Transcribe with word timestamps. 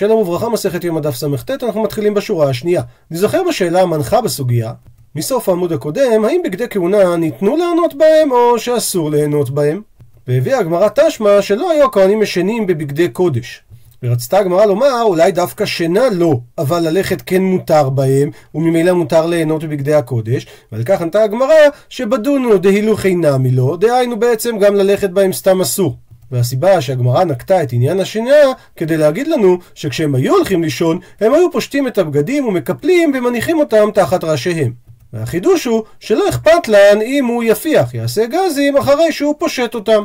שלום 0.00 0.18
וברכה, 0.18 0.48
מסכת 0.48 0.84
יום 0.84 0.96
הדף 0.96 1.14
סט, 1.14 1.50
אנחנו 1.62 1.82
מתחילים 1.82 2.14
בשורה 2.14 2.48
השנייה. 2.48 2.82
נזכר 3.10 3.42
בשאלה 3.48 3.82
המנחה 3.82 4.20
בסוגיה, 4.20 4.72
מסוף 5.16 5.48
העמוד 5.48 5.72
הקודם, 5.72 6.24
האם 6.24 6.40
בגדי 6.44 6.64
כהונה 6.70 7.16
ניתנו 7.16 7.56
לענות 7.56 7.94
בהם 7.94 8.32
או 8.32 8.58
שאסור 8.58 9.10
ליהנות 9.10 9.50
בהם? 9.50 9.82
והביאה 10.28 10.58
הגמרא 10.58 10.88
תשמע 10.94 11.42
שלא 11.42 11.70
היו 11.70 11.84
הכהנים 11.84 12.20
משנים 12.20 12.66
בבגדי 12.66 13.08
קודש. 13.08 13.62
ורצתה 14.02 14.38
הגמרא 14.38 14.64
לומר, 14.64 15.02
אולי 15.02 15.32
דווקא 15.32 15.66
שינה 15.66 16.10
לא, 16.12 16.34
אבל 16.58 16.80
ללכת 16.88 17.22
כן 17.26 17.42
מותר 17.42 17.90
בהם, 17.90 18.30
וממילא 18.54 18.92
מותר 18.92 19.26
ליהנות 19.26 19.64
בבגדי 19.64 19.94
הקודש, 19.94 20.46
ועל 20.72 20.82
כך 20.84 21.02
ענתה 21.02 21.22
הגמרא, 21.22 21.54
שבדונו 21.88 22.58
דהילוך 22.58 23.06
אינמי 23.06 23.50
לו, 23.50 23.76
דהיינו 23.76 24.18
בעצם 24.18 24.58
גם 24.58 24.74
ללכת 24.74 25.10
בהם 25.10 25.32
סתם 25.32 25.60
אסור. 25.60 25.96
והסיבה 26.32 26.80
שהגמרא 26.80 27.24
נקטה 27.24 27.62
את 27.62 27.72
עניין 27.72 28.00
השינה 28.00 28.34
כדי 28.76 28.96
להגיד 28.96 29.28
לנו 29.28 29.58
שכשהם 29.74 30.14
היו 30.14 30.34
הולכים 30.34 30.62
לישון 30.62 30.98
הם 31.20 31.34
היו 31.34 31.52
פושטים 31.52 31.88
את 31.88 31.98
הבגדים 31.98 32.46
ומקפלים 32.46 33.12
ומניחים 33.14 33.58
אותם 33.58 33.88
תחת 33.94 34.24
ראשיהם. 34.24 34.72
והחידוש 35.12 35.64
הוא 35.64 35.82
שלא 36.00 36.28
אכפת 36.28 36.68
לן 36.68 37.00
אם 37.02 37.26
הוא 37.26 37.44
יפיח, 37.44 37.94
יעשה 37.94 38.26
גזים 38.26 38.76
אחרי 38.76 39.12
שהוא 39.12 39.34
פושט 39.38 39.74
אותם. 39.74 40.04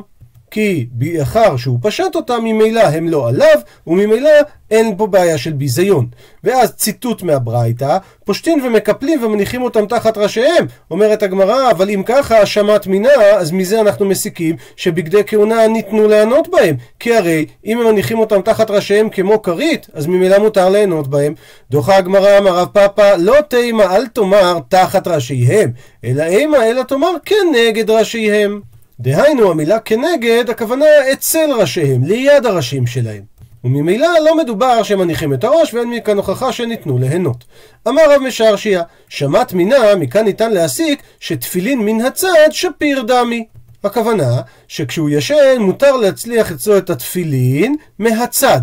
כי 0.56 0.86
מאחר 1.00 1.58
שהוא 1.58 1.80
פשט 1.82 2.16
אותם, 2.16 2.40
ממילא 2.44 2.80
הם 2.80 3.10
לא 3.10 3.28
עליו, 3.28 3.56
וממילא 3.88 4.30
אין 4.72 4.98
פה 4.98 5.08
בעיה 5.08 5.38
של 5.38 5.54
ביזיון. 5.54 6.08
ואז 6.44 6.76
ציטוט 6.76 7.24
מהברייתא, 7.24 7.98
פושטין 8.26 8.62
ומקפלים 8.62 9.24
ומניחים 9.24 9.62
אותם 9.62 9.86
תחת 9.86 10.18
ראשיהם. 10.18 10.66
אומרת 10.92 11.24
הגמרא, 11.24 11.72
אבל 11.72 11.90
אם 11.90 12.04
ככה 12.06 12.38
האשמת 12.38 12.88
מינה, 12.88 13.10
אז 13.38 13.52
מזה 13.52 13.82
אנחנו 13.82 14.06
מסיקים 14.06 14.56
שבגדי 14.76 15.22
כהונה 15.28 15.68
ניתנו 15.68 16.08
ליהנות 16.08 16.48
בהם. 16.48 16.76
כי 17.00 17.16
הרי 17.16 17.46
אם 17.66 17.80
הם 17.80 17.88
מניחים 17.88 18.20
אותם 18.20 18.42
תחת 18.42 18.72
ראשיהם 18.72 19.10
כמו 19.10 19.42
כרית, 19.42 19.88
אז 19.94 20.08
ממילא 20.08 20.40
מותר 20.40 20.70
ליהנות 20.70 21.08
בהם. 21.08 21.34
דוחה 21.72 21.98
הגמרא, 21.98 22.38
אמר 22.38 22.58
רב 22.58 22.68
פאפא, 22.68 23.16
לא 23.20 23.42
תימא 23.42 23.84
אל 23.84 24.08
תאמר 24.08 24.60
תחת 24.70 25.08
ראשיהם, 25.08 25.72
אלא 26.04 26.24
אימא 26.24 26.58
אלא 26.58 26.84
תאמר 26.84 27.12
כנגד 27.26 27.90
ראשיהם. 27.90 28.75
דהיינו 29.00 29.52
המילה 29.52 29.80
כנגד, 29.80 30.50
הכוונה 30.50 30.86
אצל 31.14 31.50
ראשיהם, 31.60 32.04
ליד 32.04 32.46
הראשים 32.46 32.88
שלהם. 32.88 33.22
וממילא 33.64 34.08
לא 34.26 34.38
מדובר 34.38 34.84
שמניחים 34.84 35.34
את 35.34 35.44
הראש 35.44 35.74
ואין 35.74 35.90
מכאן 35.90 36.18
הוכחה 36.18 36.52
שניתנו 36.52 36.98
ליהנות. 36.98 37.44
אמר 37.88 38.02
רב 38.10 38.22
משרשיה, 38.22 38.84
שמט 39.10 39.54
מינה, 39.54 39.96
מכאן 40.00 40.26
ניתן 40.26 40.52
להסיק 40.52 41.02
שתפילין 41.20 41.80
מן 41.80 42.06
הצד 42.06 42.50
שפיר 42.52 43.02
דמי. 43.02 43.46
הכוונה 43.84 44.42
שכשהוא 44.68 45.10
ישן 45.10 45.58
מותר 45.60 45.98
להצליח 45.98 46.52
אצלו 46.52 46.78
את 46.78 46.90
התפילין 46.90 47.76
מהצד. 48.00 48.62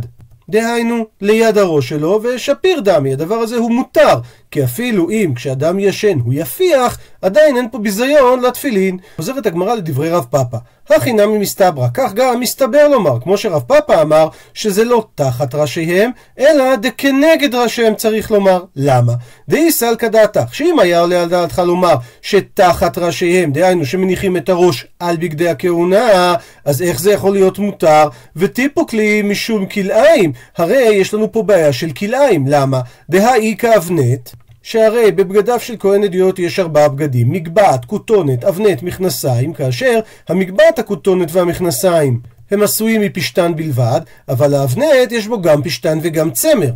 דהיינו 0.49 1.07
ליד 1.21 1.59
הראש 1.59 1.89
שלו 1.89 2.21
ושפיר 2.23 2.81
דמי, 2.81 3.13
הדבר 3.13 3.35
הזה 3.35 3.57
הוא 3.57 3.73
מותר, 3.73 4.19
כי 4.51 4.65
אפילו 4.65 5.11
אם 5.11 5.33
כשאדם 5.37 5.79
ישן 5.79 6.19
הוא 6.19 6.35
יפיח, 6.35 6.99
עדיין 7.23 7.57
אין 7.57 7.69
פה 7.73 7.79
ביזיון 7.79 8.43
לתפילין. 8.43 8.99
חוזרת 9.17 9.47
הגמרא 9.47 9.75
לדברי 9.75 10.11
רב 10.11 10.27
פאפא. 10.31 10.57
הכי 10.91 11.13
נמי 11.13 11.39
מסתברא, 11.39 11.87
כך 11.95 12.13
גם 12.13 12.41
מסתבר 12.41 12.89
לומר, 12.89 13.21
כמו 13.21 13.39
שרב 13.39 13.63
פאפא 13.63 14.03
אמר, 14.03 14.29
שזה 14.55 14.85
לא 14.85 15.07
תחת 15.15 15.55
ראשיהם, 15.55 16.11
אלא 16.39 16.77
דכנגד 16.77 17.55
ראשיהם 17.55 17.95
צריך 17.95 18.31
לומר. 18.31 18.65
למה? 18.77 19.13
דאי 19.49 19.73
סלקא 19.73 20.09
דעתך, 20.09 20.55
שאם 20.55 20.79
היה 20.79 21.01
עולה 21.01 21.23
על 21.23 21.29
דעתך 21.29 21.59
לומר 21.59 21.95
שתחת 22.23 22.99
ראשיהם, 22.99 23.53
דהיינו 23.53 23.87
שמניחים 23.87 24.37
את 24.37 24.49
הראש 24.49 24.87
על 25.01 25.17
בגדי 25.17 25.49
הכהונה, 25.49 26.35
אז 26.65 26.83
איך 26.83 27.01
זה 27.01 27.13
יכול 27.13 27.33
להיות 27.33 27.59
מותר? 27.59 28.09
וטיפוקלי 28.37 29.23
משום 29.23 29.67
כלאיים, 29.67 30.33
הרי 30.57 30.83
יש 30.83 31.15
לנו 31.15 31.33
פה 31.33 31.43
בעיה 31.43 31.73
של 31.73 31.91
כלאיים, 31.91 32.45
למה? 32.49 32.81
דהאי 33.11 33.55
כאבנט, 33.59 34.31
שהרי 34.63 35.13
בבגדיו 35.13 35.61
של 35.61 35.77
כהן 35.79 36.05
אדיוט 36.05 36.39
יש 36.39 36.59
ארבעה 36.59 36.89
בגדים, 36.89 37.31
מגבעת, 37.31 37.85
כותונת, 37.85 38.45
אבנת, 38.45 38.83
מכנסיים, 38.83 39.53
כאשר 39.53 40.01
המגבעת, 40.29 40.79
הכותונת 40.79 41.29
והמכנסיים 41.33 42.21
הם 42.51 42.63
עשויים 42.63 43.01
מפשתן 43.01 43.53
בלבד, 43.57 44.01
אבל 44.29 44.55
האבנת 44.55 45.13
יש 45.13 45.27
בו 45.27 45.43
גם 45.43 45.63
פשתן 45.63 45.99
וגם 46.03 46.31
צמר. 46.31 46.71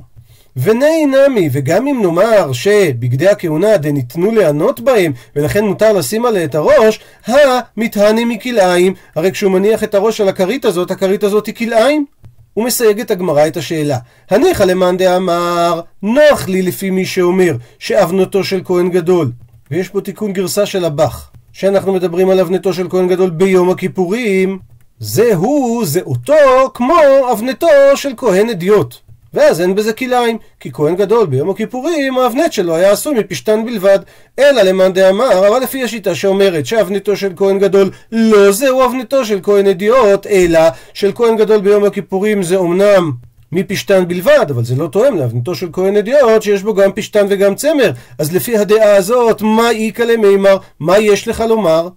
וני 0.56 1.06
נמי, 1.06 1.48
וגם 1.52 1.86
אם 1.86 2.02
נאמר 2.02 2.52
שבגדי 2.52 3.28
הכהונה 3.28 3.76
דניתנו 3.76 4.30
לענות 4.30 4.80
בהם, 4.80 5.12
ולכן 5.36 5.64
מותר 5.64 5.92
לשים 5.92 6.26
עליה 6.26 6.44
את 6.44 6.54
הראש, 6.54 7.00
המתהני 7.26 8.24
מכלאיים, 8.24 8.94
הרי 9.16 9.32
כשהוא 9.32 9.52
מניח 9.52 9.84
את 9.84 9.94
הראש 9.94 10.20
על 10.20 10.28
הכרית 10.28 10.64
הזאת, 10.64 10.90
הכרית 10.90 11.24
הזאת 11.24 11.46
היא 11.46 11.54
כלאיים. 11.54 12.04
ומסייגת 12.56 13.10
הגמרא 13.10 13.46
את 13.46 13.56
השאלה. 13.56 13.98
הניחא 14.30 14.62
למאן 14.62 14.96
דאמר, 14.96 15.80
נוח 16.02 16.48
לי 16.48 16.62
לפי 16.62 16.90
מי 16.90 17.04
שאומר 17.04 17.56
שאבנותו 17.78 18.44
של 18.44 18.60
כהן 18.64 18.90
גדול. 18.90 19.32
ויש 19.70 19.88
פה 19.88 20.00
תיקון 20.00 20.32
גרסה 20.32 20.66
של 20.66 20.84
הבח, 20.84 21.30
שאנחנו 21.52 21.92
מדברים 21.92 22.30
על 22.30 22.40
אבנתו 22.40 22.72
של 22.72 22.88
כהן 22.88 23.08
גדול 23.08 23.30
ביום 23.30 23.70
הכיפורים. 23.70 24.58
זה 24.98 25.34
הוא, 25.34 25.84
זה 25.86 26.00
אותו, 26.00 26.70
כמו 26.74 26.96
אבנתו 27.32 27.66
של 27.94 28.12
כהן 28.16 28.48
אדיוט. 28.48 29.05
ואז 29.36 29.60
אין 29.60 29.74
בזה 29.74 29.92
כליים, 29.92 30.38
כי 30.60 30.72
כהן 30.72 30.96
גדול 30.96 31.26
ביום 31.26 31.50
הכיפורים, 31.50 32.18
האבנט 32.18 32.52
שלו 32.52 32.74
היה 32.74 32.92
עשוי 32.92 33.14
מפשתן 33.18 33.64
בלבד. 33.64 33.98
אלא 34.38 34.62
למאן 34.62 34.92
דאמר, 34.92 35.48
אבל 35.48 35.62
לפי 35.62 35.84
השיטה 35.84 36.14
שאומרת 36.14 36.66
שאבנתו 36.66 37.16
של 37.16 37.32
כהן 37.36 37.58
גדול 37.58 37.90
לא 38.12 38.52
זהו 38.52 38.84
אבנתו 38.84 39.24
של 39.24 39.38
כהן 39.42 39.66
אדיוט, 39.66 40.26
אלא 40.26 40.60
של 40.94 41.12
כהן 41.14 41.36
גדול 41.36 41.60
ביום 41.60 41.84
הכיפורים 41.84 42.42
זה 42.42 42.56
אומנם 42.56 43.12
מפשתן 43.52 44.08
בלבד, 44.08 44.46
אבל 44.50 44.64
זה 44.64 44.74
לא 44.76 44.86
תואם 44.86 45.18
לאבנתו 45.18 45.54
של 45.54 45.68
כהן 45.72 45.96
אדיוט 45.96 46.42
שיש 46.42 46.62
בו 46.62 46.74
גם 46.74 46.92
פשתן 46.92 47.26
וגם 47.28 47.54
צמר. 47.54 47.90
אז 48.18 48.34
לפי 48.34 48.56
הדעה 48.56 48.96
הזאת, 48.96 49.42
מה 49.42 49.70
איכא 49.70 50.02
למימר? 50.02 50.56
מה 50.80 50.98
יש 50.98 51.28
לך 51.28 51.44
לומר? 51.48 51.88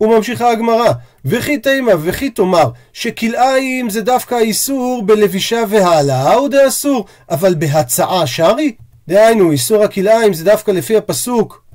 וממשיכה 0.00 0.50
הגמרא, 0.50 0.92
וכי 1.24 1.58
תימא 1.58 1.92
וכי 2.02 2.30
תאמר 2.30 2.70
שכלאיים 2.92 3.90
זה 3.90 4.02
דווקא 4.02 4.34
האיסור 4.34 5.02
בלבישה 5.06 5.62
והעלאה 5.68 6.34
הוא 6.34 6.48
דאסור, 6.48 7.04
אבל 7.30 7.54
בהצעה 7.54 8.26
שרי? 8.26 8.72
דהיינו, 9.08 9.50
איסור 9.50 9.84
הכלאיים 9.84 10.34
זה 10.34 10.44
דווקא 10.44 10.70
לפי 10.70 10.96
הפסוק 10.96 11.67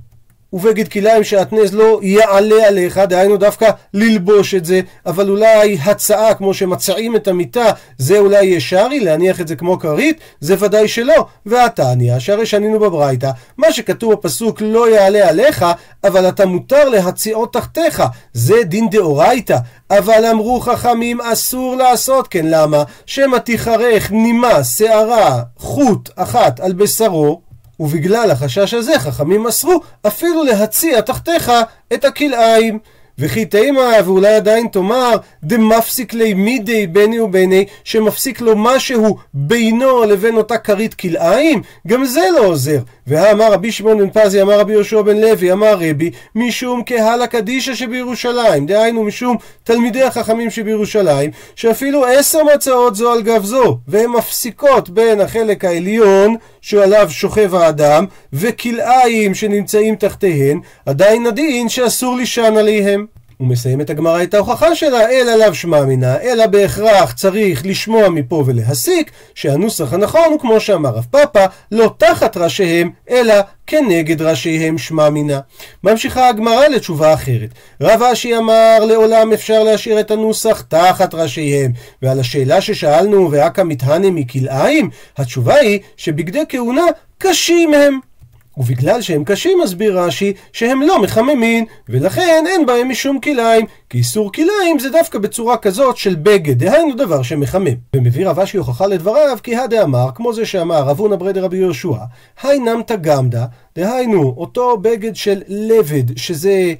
ובגד 0.53 0.87
כליים 0.87 1.23
שעטנז 1.23 1.73
לא 1.73 1.99
יעלה 2.03 2.67
עליך, 2.67 2.97
דהיינו 2.97 3.37
דווקא 3.37 3.69
ללבוש 3.93 4.55
את 4.55 4.65
זה, 4.65 4.81
אבל 5.05 5.29
אולי 5.29 5.77
הצעה 5.85 6.33
כמו 6.33 6.53
שמצעים 6.53 7.15
את 7.15 7.27
המיטה, 7.27 7.71
זה 7.97 8.17
אולי 8.17 8.45
ישרי, 8.45 8.99
להניח 8.99 9.41
את 9.41 9.47
זה 9.47 9.55
כמו 9.55 9.79
כרית? 9.79 10.19
זה 10.39 10.55
ודאי 10.59 10.87
שלא. 10.87 11.25
והתניא, 11.45 12.19
שהרי 12.19 12.45
שנינו 12.45 12.79
בברייתא, 12.79 13.31
מה 13.57 13.71
שכתוב 13.71 14.13
בפסוק 14.13 14.61
לא 14.61 14.89
יעלה 14.89 15.29
עליך, 15.29 15.65
אבל 16.03 16.29
אתה 16.29 16.45
מותר 16.45 16.89
להציעו 16.89 17.45
תחתיך, 17.45 18.03
זה 18.33 18.63
דין 18.63 18.89
דאורייתא. 18.89 19.57
אבל 19.91 20.25
אמרו 20.31 20.59
חכמים 20.59 21.21
אסור 21.21 21.75
לעשות 21.75 22.27
כן, 22.27 22.45
למה? 22.45 22.83
שמא 23.05 23.37
תיחרך 23.37 24.11
נימה, 24.11 24.63
שערה, 24.63 25.41
חוט 25.57 26.09
אחת 26.15 26.59
על 26.59 26.73
בשרו, 26.73 27.41
ובגלל 27.79 28.31
החשש 28.31 28.73
הזה 28.73 28.99
חכמים 28.99 29.47
אסרו 29.47 29.81
אפילו 30.07 30.43
להציע 30.43 31.01
תחתיך 31.01 31.51
את 31.93 32.05
הכלאיים. 32.05 32.79
וכי 33.19 33.45
תימא, 33.45 33.91
ואולי 34.05 34.35
עדיין 34.35 34.67
תאמר, 34.67 35.15
דמפסיק 35.43 36.13
לי 36.13 36.33
מידי 36.33 36.87
ביני 36.87 37.19
וביני, 37.19 37.65
שמפסיק 37.83 38.41
לו 38.41 38.55
משהו 38.55 39.17
בינו 39.33 40.03
לבין 40.03 40.37
אותה 40.37 40.57
כרית 40.57 40.93
כלאיים, 40.93 41.61
גם 41.87 42.05
זה 42.05 42.21
לא 42.35 42.45
עוזר. 42.45 42.79
והאמר 43.07 43.53
רבי 43.53 43.71
שמעון 43.71 43.97
בן 43.97 44.09
פזי, 44.09 44.41
אמר 44.41 44.59
רבי 44.59 44.73
יהושע 44.73 45.01
בן 45.01 45.17
לוי, 45.17 45.51
אמר 45.51 45.73
רבי, 45.79 46.11
משום 46.35 46.83
קהל 46.83 47.21
הקדישא 47.21 47.73
שבירושלים, 47.73 48.65
דהיינו 48.65 49.03
משום 49.03 49.37
תלמידי 49.63 50.03
החכמים 50.03 50.49
שבירושלים, 50.49 51.31
שאפילו 51.55 52.05
עשר 52.05 52.39
מצעות 52.55 52.95
זו 52.95 53.11
על 53.11 53.21
גב 53.21 53.43
זו, 53.45 53.77
והן 53.87 54.09
מפסיקות 54.09 54.89
בין 54.89 55.21
החלק 55.21 55.65
העליון, 55.65 56.35
שעליו 56.61 57.07
שוכב 57.09 57.55
האדם, 57.55 58.05
וכלאיים 58.33 59.33
שנמצאים 59.33 59.95
תחתיהן, 59.95 60.59
עדיין 60.85 61.25
הדין 61.25 61.69
שאסור 61.69 62.15
לישן 62.15 62.57
עליהם. 62.57 63.02
ומסיימת 63.43 63.89
הגמרא 63.89 64.23
את 64.23 64.33
ההוכחה 64.33 64.75
שלה, 64.75 65.09
אלא 65.09 65.35
לאו 65.35 65.53
שמע 65.53 65.85
מינה, 65.85 66.17
אלא 66.21 66.47
בהכרח 66.47 67.11
צריך 67.11 67.65
לשמוע 67.65 68.09
מפה 68.09 68.43
ולהסיק 68.45 69.11
שהנוסח 69.35 69.93
הנכון 69.93 70.37
כמו 70.39 70.59
שאמר 70.59 70.89
רב 70.89 71.05
פאפא, 71.11 71.45
לא 71.71 71.93
תחת 71.97 72.37
ראשיהם, 72.37 72.91
אלא 73.09 73.35
כנגד 73.67 74.21
ראשיהם 74.21 74.77
שמע 74.77 75.09
מינה. 75.09 75.39
ממשיכה 75.83 76.29
הגמרא 76.29 76.67
לתשובה 76.67 77.13
אחרת. 77.13 77.49
רב 77.81 78.03
אשי 78.03 78.37
אמר 78.37 78.77
לעולם 78.87 79.33
אפשר 79.33 79.63
להשאיר 79.63 79.99
את 79.99 80.11
הנוסח 80.11 80.61
תחת 80.61 81.13
ראשיהם, 81.13 81.71
ועל 82.01 82.19
השאלה 82.19 82.61
ששאלנו 82.61 83.31
ואכא 83.31 83.61
מתהנה 83.65 84.11
מכלאיים, 84.11 84.89
התשובה 85.17 85.55
היא 85.55 85.79
שבגדי 85.97 86.43
כהונה 86.49 86.85
קשים 87.17 87.73
הם. 87.73 88.12
ובגלל 88.57 89.01
שהם 89.01 89.23
קשים 89.23 89.59
מסביר 89.63 89.99
רש"י 89.99 90.33
שהם 90.53 90.81
לא 90.81 91.01
מחממים 91.01 91.65
ולכן 91.89 92.43
אין 92.47 92.65
בהם 92.65 92.89
משום 92.89 93.19
כליים 93.19 93.65
כי 93.89 93.97
איסור 93.97 94.31
כליים 94.31 94.79
זה 94.79 94.89
דווקא 94.89 95.19
בצורה 95.19 95.57
כזאת 95.57 95.97
של 95.97 96.15
בגד. 96.15 96.63
דהיינו 96.63 96.95
דבר 96.95 97.21
שמחמם. 97.23 97.75
ומביא 97.95 98.27
רב 98.27 98.39
אשי 98.39 98.57
הוכחה 98.57 98.87
לדבריו 98.87 99.37
כי 99.43 99.55
הדאמר 99.55 100.09
כמו 100.15 100.33
זה 100.33 100.45
שאמר 100.45 100.83
רב 100.83 100.99
הונא 100.99 101.15
ברי 101.15 101.33
דרבי 101.33 101.57
יהושע 101.57 101.97
היינם 102.43 102.81
תגמדה 102.87 103.45
דהיינו 103.75 104.33
אותו 104.37 104.77
בגד 104.77 105.15
של 105.15 105.41
לבד 105.47 106.17
שזה 106.17 106.73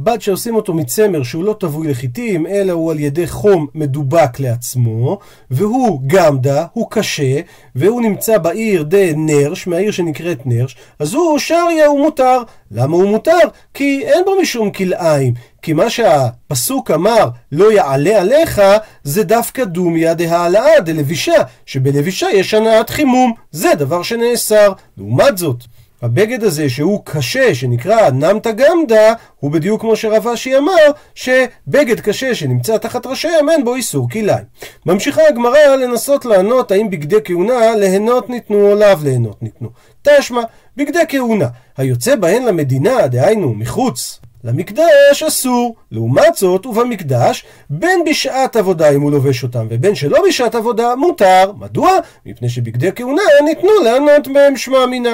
בד 0.00 0.20
שעושים 0.20 0.54
אותו 0.54 0.74
מצמר 0.74 1.22
שהוא 1.22 1.44
לא 1.44 1.56
טבוי 1.60 1.88
לחיטים, 1.88 2.46
אלא 2.46 2.72
הוא 2.72 2.90
על 2.90 3.00
ידי 3.00 3.26
חום 3.26 3.66
מדובק 3.74 4.40
לעצמו, 4.40 5.18
והוא 5.50 6.00
גמדה, 6.06 6.66
הוא 6.72 6.86
קשה, 6.90 7.40
והוא 7.74 8.02
נמצא 8.02 8.38
בעיר 8.38 8.82
דה 8.82 9.12
נרש, 9.16 9.66
מהעיר 9.66 9.90
שנקראת 9.90 10.46
נרש, 10.46 10.76
אז 10.98 11.14
הוא 11.14 11.38
שריה 11.38 11.86
הוא 11.86 12.00
מותר. 12.00 12.42
למה 12.70 12.96
הוא 12.96 13.08
מותר? 13.08 13.38
כי 13.74 14.02
אין 14.04 14.24
בו 14.24 14.40
משום 14.42 14.70
כלאיים. 14.70 15.34
כי 15.62 15.72
מה 15.72 15.90
שהפסוק 15.90 16.90
אמר, 16.90 17.28
לא 17.52 17.72
יעלה 17.72 18.20
עליך, 18.20 18.62
זה 19.02 19.24
דווקא 19.24 19.64
דומיה 19.64 20.14
דהעלאה 20.14 20.80
דלבישה, 20.80 21.42
שבלבישה 21.66 22.26
יש 22.34 22.54
הנעת 22.54 22.90
חימום. 22.90 23.32
זה 23.50 23.74
דבר 23.78 24.02
שנאסר. 24.02 24.72
לעומת 24.98 25.38
זאת, 25.38 25.64
הבגד 26.02 26.44
הזה 26.44 26.70
שהוא 26.70 27.00
קשה, 27.04 27.54
שנקרא 27.54 28.10
נמתא 28.10 28.50
גמדה, 28.52 29.12
הוא 29.40 29.50
בדיוק 29.50 29.80
כמו 29.80 29.96
שרב 29.96 30.28
אשי 30.28 30.58
אמר, 30.58 30.90
שבגד 31.14 32.00
קשה 32.00 32.34
שנמצא 32.34 32.76
תחת 32.76 33.06
ראשיהם 33.06 33.50
אין 33.50 33.64
בו 33.64 33.74
איסור 33.74 34.10
כלאיים. 34.10 34.44
ממשיכה 34.86 35.22
הגמרא 35.28 35.76
לנסות 35.76 36.24
לענות 36.24 36.70
האם 36.70 36.90
בגדי 36.90 37.16
כהונה 37.24 37.74
ליהנות 37.76 38.30
ניתנו 38.30 38.70
או 38.70 38.74
לאו 38.74 38.96
ליהנות 39.02 39.42
ניתנו. 39.42 39.68
תשמע, 40.02 40.42
בגדי 40.76 41.04
כהונה, 41.08 41.48
היוצא 41.76 42.16
בהן 42.16 42.42
למדינה, 42.42 43.06
דהיינו 43.06 43.54
מחוץ 43.54 44.20
למקדש 44.44 45.22
אסור. 45.26 45.76
לעומת 45.90 46.34
זאת, 46.34 46.66
ובמקדש, 46.66 47.44
בין 47.70 48.04
בשעת 48.10 48.56
עבודה 48.56 48.90
אם 48.90 49.00
הוא 49.00 49.10
לובש 49.10 49.42
אותם, 49.42 49.66
ובין 49.70 49.94
שלא 49.94 50.18
בשעת 50.28 50.54
עבודה, 50.54 50.96
מותר. 50.96 51.52
מדוע? 51.58 51.90
מפני 52.26 52.48
שבגדי 52.48 52.90
כהונה 52.96 53.22
ניתנו 53.44 53.70
לענות 53.84 54.28
בהם 54.28 54.56
שמע 54.56 54.86
מינה. 54.86 55.12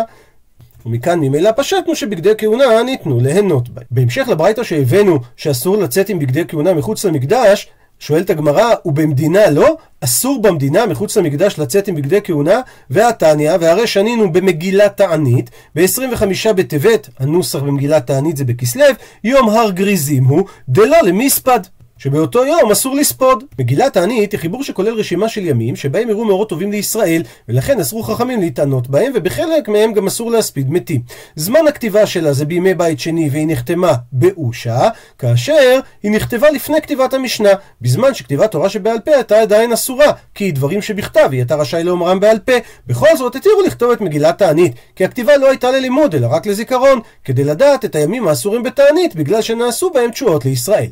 ומכאן 0.87 1.21
ממילא 1.21 1.51
פשטנו 1.57 1.97
שבגדי 1.97 2.33
כהונה 2.39 2.83
ניתנו 2.83 3.21
ליהנות 3.21 3.69
בהם. 3.69 3.85
בהמשך 3.91 4.29
לברייתא 4.29 4.63
שהבאנו 4.63 5.19
שאסור 5.37 5.77
לצאת 5.77 6.09
עם 6.09 6.19
בגדי 6.19 6.43
כהונה 6.49 6.75
מחוץ 6.75 7.05
למקדש, 7.05 7.69
שואלת 7.99 8.31
הגמרא, 8.31 8.75
ובמדינה 8.85 9.51
לא? 9.51 9.77
אסור 10.01 10.43
במדינה 10.43 10.87
מחוץ 10.87 11.17
למקדש 11.17 11.59
לצאת 11.59 11.89
עם 11.89 11.95
בגדי 11.95 12.19
כהונה? 12.25 12.61
והתניא, 12.91 13.53
והרי 13.61 13.87
שנינו 13.87 14.33
במגילת 14.33 14.97
תענית, 14.97 15.51
ב-25 15.75 16.53
בטבת, 16.57 17.09
הנוסח 17.19 17.59
במגילת 17.59 18.07
תענית 18.07 18.37
זה 18.37 18.45
בכסלו, 18.45 18.85
יום 19.25 19.49
הר 19.49 19.71
גריזים 19.71 20.25
הוא, 20.25 20.45
דלא 20.69 21.03
למספד. 21.03 21.61
שבאותו 22.05 22.45
יום 22.45 22.71
אסור 22.71 22.95
לספוד. 22.95 23.45
מגילת 23.59 23.93
תענית 23.93 24.33
היא 24.33 24.41
חיבור 24.41 24.65
שכולל 24.65 24.95
רשימה 24.95 25.29
של 25.29 25.47
ימים 25.47 25.77
שבהם 25.77 26.09
יראו 26.09 26.25
מאורות 26.25 26.49
טובים 26.49 26.71
לישראל, 26.71 27.23
ולכן 27.49 27.81
אסרו 27.81 28.03
חכמים 28.03 28.41
להתענות 28.41 28.89
בהם, 28.89 29.13
ובחלק 29.15 29.69
מהם 29.69 29.93
גם 29.93 30.07
אסור 30.07 30.31
להספיד 30.31 30.71
מתים. 30.71 31.01
זמן 31.37 31.67
הכתיבה 31.69 32.07
שלה 32.07 32.33
זה 32.33 32.45
בימי 32.45 32.75
בית 32.75 33.01
שני, 33.01 33.29
והיא 33.33 33.47
נחתמה 33.49 33.93
באושה, 34.13 34.89
כאשר 35.19 35.81
היא 36.03 36.11
נכתבה 36.11 36.51
לפני 36.51 36.83
כתיבת 36.83 37.15
המשנה, 37.15 37.51
בזמן 37.81 38.15
שכתיבת 38.15 38.51
תורה 38.51 38.69
שבעל 38.69 39.01
פה 39.01 39.15
הייתה 39.15 39.41
עדיין 39.41 39.73
אסורה, 39.73 40.13
כי 40.35 40.53
דברים 40.53 40.83
שבכתב 40.83 41.29
היא 41.31 41.41
הייתה 41.41 41.55
רשאי 41.55 41.85
לאומרם 41.85 42.21
בעל 42.21 42.39
פה. 42.39 42.53
בכל 42.87 43.17
זאת 43.17 43.37
התירו 43.37 43.63
לכתוב 43.67 43.91
את 43.91 44.01
מגילת 44.01 44.39
תענית, 44.39 44.73
כי 44.97 45.05
הכתיבה 45.05 45.37
לא 45.37 45.49
הייתה 45.49 45.71
ללימוד, 45.71 46.15
אלא 46.15 46.27
רק 46.31 46.47
לזיכרון, 46.47 47.01
כדי 47.25 47.45
לדעת 47.45 47.85
את 47.85 47.95
הימים 47.95 48.29
האסורים 48.29 48.63
בתענית, 48.63 49.17
בגלל 49.17 49.43
שנעשו 49.43 49.91
בהם 49.91 50.11
תשועות 50.11 50.45
לישראל. 50.45 50.89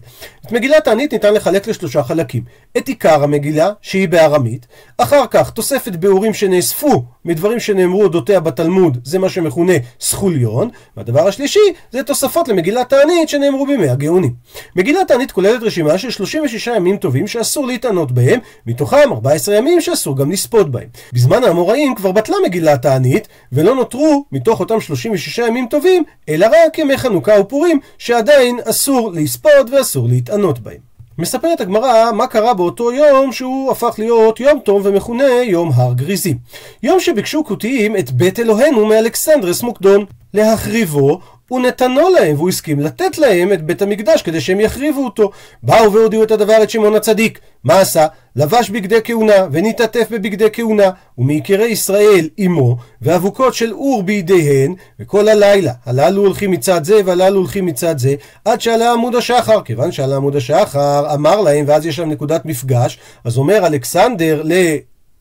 את 0.46 0.52
מגילת 0.52 0.84
ניתן 1.12 1.34
לחלק 1.34 1.68
לשלושה 1.68 2.02
חלקים. 2.02 2.42
את 2.76 2.88
עיקר 2.88 3.22
המגילה, 3.22 3.70
שהיא 3.82 4.08
בארמית, 4.08 4.66
אחר 4.98 5.24
כך 5.30 5.50
תוספת 5.50 5.92
ביאורים 5.96 6.34
שנאספו 6.34 7.04
מדברים 7.24 7.60
שנאמרו 7.60 8.02
אודותיה 8.02 8.40
בתלמוד, 8.40 8.98
זה 9.04 9.18
מה 9.18 9.28
שמכונה 9.28 9.72
סכוליון, 10.00 10.68
והדבר 10.96 11.28
השלישי 11.28 11.60
זה 11.90 12.02
תוספות 12.02 12.48
למגילת 12.48 12.88
תענית 12.88 13.28
שנאמרו 13.28 13.66
בימי 13.66 13.88
הגאונים. 13.88 14.34
מגילת 14.76 15.08
תענית 15.08 15.32
כוללת 15.32 15.62
רשימה 15.62 15.98
של 15.98 16.10
36 16.10 16.66
ימים 16.66 16.96
טובים 16.96 17.26
שאסור 17.26 17.66
להתענות 17.66 18.12
בהם, 18.12 18.40
מתוכם 18.66 19.12
14 19.12 19.54
ימים 19.54 19.80
שאסור 19.80 20.16
גם 20.16 20.30
לספוד 20.30 20.72
בהם. 20.72 20.88
בזמן 21.12 21.44
האמוראים 21.44 21.94
כבר 21.94 22.12
בטלה 22.12 22.36
מגילת 22.44 22.82
תענית, 22.82 23.28
ולא 23.52 23.74
נותרו 23.74 24.24
מתוך 24.32 24.60
אותם 24.60 24.80
36 24.80 25.38
ימים 25.38 25.66
טובים, 25.70 26.04
אלא 26.28 26.46
רק 26.46 26.78
ימי 26.78 26.98
חנוכה 26.98 27.40
ופורים, 27.40 27.80
שעדיין 27.98 28.58
אסור 28.64 29.12
לספוד 29.14 29.70
ואסור 29.72 30.08
להתענות 30.08 30.58
בהם. 30.58 30.91
מספרת 31.18 31.60
הגמרא 31.60 32.12
מה 32.12 32.26
קרה 32.26 32.54
באותו 32.54 32.92
יום 32.92 33.32
שהוא 33.32 33.70
הפך 33.72 33.94
להיות 33.98 34.40
יום 34.40 34.58
טוב 34.64 34.82
ומכונה 34.84 35.24
יום 35.44 35.70
הר 35.74 35.92
גריזים. 35.92 36.38
יום 36.82 37.00
שביקשו 37.00 37.44
כותיים 37.44 37.96
את 37.96 38.10
בית 38.10 38.40
אלוהינו 38.40 38.86
מאלכסנדרס 38.86 39.62
מוקדון 39.62 40.04
להחריבו 40.34 41.20
ונתנו 41.52 42.08
להם, 42.08 42.36
והוא 42.36 42.48
הסכים 42.48 42.80
לתת 42.80 43.18
להם 43.18 43.52
את 43.52 43.62
בית 43.62 43.82
המקדש 43.82 44.22
כדי 44.22 44.40
שהם 44.40 44.60
יחריבו 44.60 45.04
אותו. 45.04 45.30
באו 45.62 45.92
והודיעו 45.92 46.22
את 46.22 46.30
הדבר 46.30 46.62
את 46.62 46.70
שמעון 46.70 46.94
הצדיק. 46.94 47.38
מה 47.64 47.80
עשה? 47.80 48.06
לבש 48.36 48.70
בגדי 48.70 48.98
כהונה, 49.04 49.46
ונתעטף 49.52 50.06
בבגדי 50.10 50.48
כהונה, 50.52 50.90
ומיקירי 51.18 51.66
ישראל 51.66 52.28
עמו, 52.36 52.76
ואבוקות 53.02 53.54
של 53.54 53.72
אור 53.72 54.02
בידיהן, 54.02 54.74
וכל 55.00 55.28
הלילה, 55.28 55.72
הללו 55.86 56.22
הולכים 56.22 56.50
מצד 56.50 56.84
זה, 56.84 57.00
והללו 57.04 57.38
הולכים 57.38 57.66
מצד 57.66 57.98
זה, 57.98 58.14
עד 58.44 58.60
שעלה 58.60 58.92
עמוד 58.92 59.14
השחר. 59.14 59.62
כיוון 59.62 59.92
שעלה 59.92 60.16
עמוד 60.16 60.36
השחר, 60.36 61.14
אמר 61.14 61.40
להם, 61.40 61.64
ואז 61.68 61.86
יש 61.86 61.98
להם 61.98 62.10
נקודת 62.10 62.44
מפגש, 62.44 62.98
אז 63.24 63.36
אומר 63.36 63.66
אלכסנדר 63.66 64.42
ל... 64.44 64.52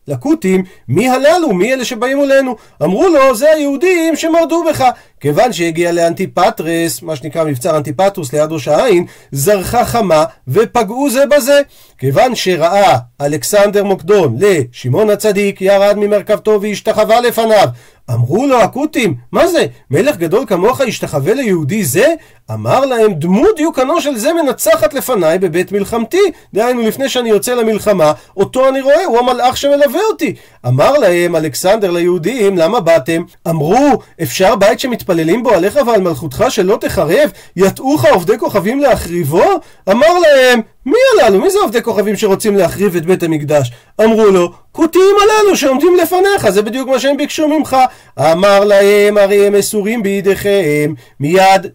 לכותים, 0.07 0.63
מי 0.87 1.09
הללו? 1.09 1.53
מי 1.53 1.73
אלה 1.73 1.85
שבאים 1.85 2.17
מולנו? 2.17 2.55
אמרו 2.83 3.07
לו, 3.07 3.35
זה 3.35 3.49
היהודים 3.49 4.15
שמרדו 4.15 4.63
בך. 4.69 4.85
כיוון 5.19 5.53
שהגיע 5.53 5.91
לאנטיפטרס, 5.91 7.01
מה 7.01 7.15
שנקרא 7.15 7.43
מבצר 7.43 7.77
אנטיפטרוס 7.77 8.33
ליד 8.33 8.51
ראש 8.51 8.67
העין, 8.67 9.05
זרחה 9.31 9.85
חמה 9.85 10.23
ופגעו 10.47 11.09
זה 11.09 11.25
בזה. 11.25 11.61
כיוון 11.97 12.35
שראה 12.35 12.97
אלכסנדר 13.21 13.83
מוקדון 13.83 14.37
לשמעון 14.39 15.09
הצדיק, 15.09 15.61
ירד 15.61 15.97
ממרכבתו 15.97 16.61
והשתחווה 16.61 17.21
לפניו. 17.21 17.67
אמרו 18.09 18.47
לו 18.47 18.61
הכותים, 18.61 19.15
מה 19.31 19.47
זה? 19.47 19.65
מלך 19.91 20.17
גדול 20.17 20.45
כמוך 20.47 20.79
ישתחווה 20.79 21.33
ליהודי 21.33 21.83
זה? 21.83 22.13
אמר 22.53 22.85
להם, 22.85 23.13
דמות 23.13 23.55
דיוקנו 23.55 24.01
של 24.01 24.17
זה 24.17 24.33
מנצחת 24.33 24.93
לפניי 24.93 25.39
בבית 25.39 25.71
מלחמתי. 25.71 26.21
דהיינו, 26.53 26.81
לפני 26.81 27.09
שאני 27.09 27.29
יוצא 27.29 27.53
למלחמה, 27.53 28.11
אותו 28.37 28.69
אני 28.69 28.81
רואה, 28.81 29.05
הוא 29.05 29.19
המלאך 29.19 29.57
שמלווה 29.57 30.01
אותי. 30.11 30.35
אמר 30.67 30.97
להם 30.97 31.35
אלכסנדר 31.35 31.91
ליהודים, 31.91 32.57
למה 32.57 32.79
באתם? 32.79 33.21
אמרו, 33.49 34.01
אפשר 34.23 34.55
בית 34.55 34.79
שמתפללים 34.79 35.43
בו 35.43 35.51
עליך 35.51 35.79
ועל 35.87 36.01
מלכותך 36.01 36.45
שלא 36.49 36.77
תחרב? 36.81 37.29
יטעוך 37.55 38.05
עובדי 38.05 38.37
כוכבים 38.37 38.79
להחריבו? 38.79 39.45
אמר 39.91 40.19
להם, 40.19 40.61
מי 40.85 40.97
הללו? 41.13 41.41
מי 41.41 41.49
זה 41.49 41.59
עובדי 41.59 41.81
כוכבים 41.81 42.15
שרוצים 42.15 42.57
להחריב 42.57 42.95
את 42.95 43.05
בית 43.05 43.23
המקדש? 43.23 43.71
אמרו 44.03 44.25
לו, 44.25 44.51
כותיים 44.71 45.15
הללו 45.21 45.55
שעומדים 45.55 45.95
לפניך, 45.95 46.49
זה 46.49 46.61
בדיוק 46.61 46.89
מה 46.89 46.99
שהם 46.99 47.17
ביקשו 47.17 47.47
ממך. 47.47 47.77
אמר 48.19 48.63
להם, 48.63 49.17
הרי 49.17 49.47
הם 49.47 49.55
אסורים 49.55 50.03
בידיכם, 50.03 50.93
מיד 51.19 51.67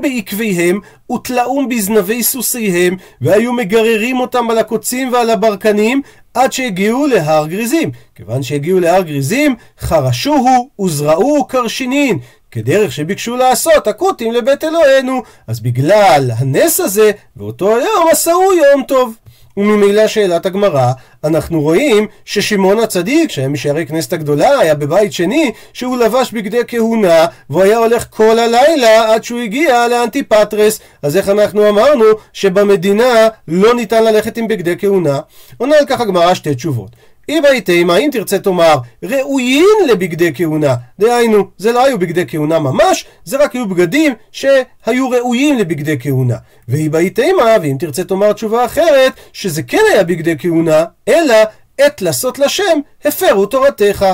בעקביהם, 0.00 0.80
ותלאום 1.12 1.68
בזנבי 1.68 2.22
סוסיהם, 2.22 2.96
והיו 3.20 3.52
מגררים 3.52 4.20
אותם 4.20 4.50
על 4.50 4.58
הקוצים 4.58 5.12
ועל 5.12 5.30
הברקנים, 5.30 6.02
עד 6.34 6.52
שהגיעו 6.52 7.06
להר 7.06 7.46
גריזים. 7.46 7.90
כיוון 8.14 8.42
שהגיעו 8.42 8.80
להר 8.80 9.02
גריזים, 9.02 9.56
חרשוהו 9.80 10.70
וזרעו 10.80 11.44
קרשינין. 11.44 12.18
כדרך 12.50 12.92
שביקשו 12.92 13.36
לעשות 13.36 13.86
הכותים 13.86 14.32
לבית 14.32 14.64
אלוהינו. 14.64 15.22
אז 15.46 15.60
בגלל 15.60 16.30
הנס 16.36 16.80
הזה, 16.80 17.10
באותו 17.36 17.76
היום 17.76 18.08
עשהו 18.12 18.52
יום 18.52 18.82
טוב. 18.82 19.14
וממילא 19.58 20.06
שאלת 20.06 20.46
הגמרא, 20.46 20.92
אנחנו 21.24 21.60
רואים 21.60 22.06
ששמעון 22.24 22.78
הצדיק, 22.78 23.30
שהיה 23.30 23.48
משערי 23.48 23.86
כנסת 23.86 24.12
הגדולה, 24.12 24.58
היה 24.58 24.74
בבית 24.74 25.12
שני, 25.12 25.52
שהוא 25.72 25.96
לבש 25.96 26.32
בגדי 26.32 26.60
כהונה, 26.68 27.26
והוא 27.50 27.62
היה 27.62 27.78
הולך 27.78 28.06
כל 28.10 28.38
הלילה 28.38 29.14
עד 29.14 29.24
שהוא 29.24 29.40
הגיע 29.40 29.88
לאנטיפטרס. 29.88 30.80
אז 31.02 31.16
איך 31.16 31.28
אנחנו 31.28 31.68
אמרנו 31.68 32.04
שבמדינה 32.32 33.28
לא 33.48 33.74
ניתן 33.74 34.04
ללכת 34.04 34.36
עם 34.36 34.48
בגדי 34.48 34.74
כהונה? 34.78 35.20
עונה 35.56 35.76
על 35.76 35.86
כך 35.86 36.00
הגמרא 36.00 36.34
שתי 36.34 36.54
תשובות. 36.54 36.90
אם 37.28 37.44
הייתם, 37.44 37.90
אם 37.90 38.08
תרצה 38.12 38.38
תאמר, 38.38 38.78
ראויים 39.02 39.76
לבגדי 39.90 40.32
כהונה. 40.34 40.74
דהיינו, 40.98 41.44
זה 41.58 41.72
לא 41.72 41.84
היו 41.84 41.98
בגדי 41.98 42.24
כהונה 42.28 42.58
ממש, 42.58 43.06
זה 43.24 43.36
רק 43.36 43.54
היו 43.54 43.68
בגדים 43.68 44.12
שהיו 44.32 45.10
ראויים 45.10 45.58
לבגדי 45.58 45.96
כהונה. 46.00 46.36
ואם 46.68 46.94
הייתם, 46.94 47.30
ואם 47.62 47.76
תרצה 47.78 48.04
תאמר 48.04 48.32
תשובה 48.32 48.64
אחרת, 48.64 49.12
שזה 49.32 49.62
כן 49.62 49.82
היה 49.92 50.04
בגדי 50.04 50.34
כהונה, 50.38 50.84
אלא 51.08 51.34
עת 51.78 52.02
לעשות 52.02 52.38
לשם, 52.38 52.78
הפרו 53.04 53.46
תורתך. 53.46 54.06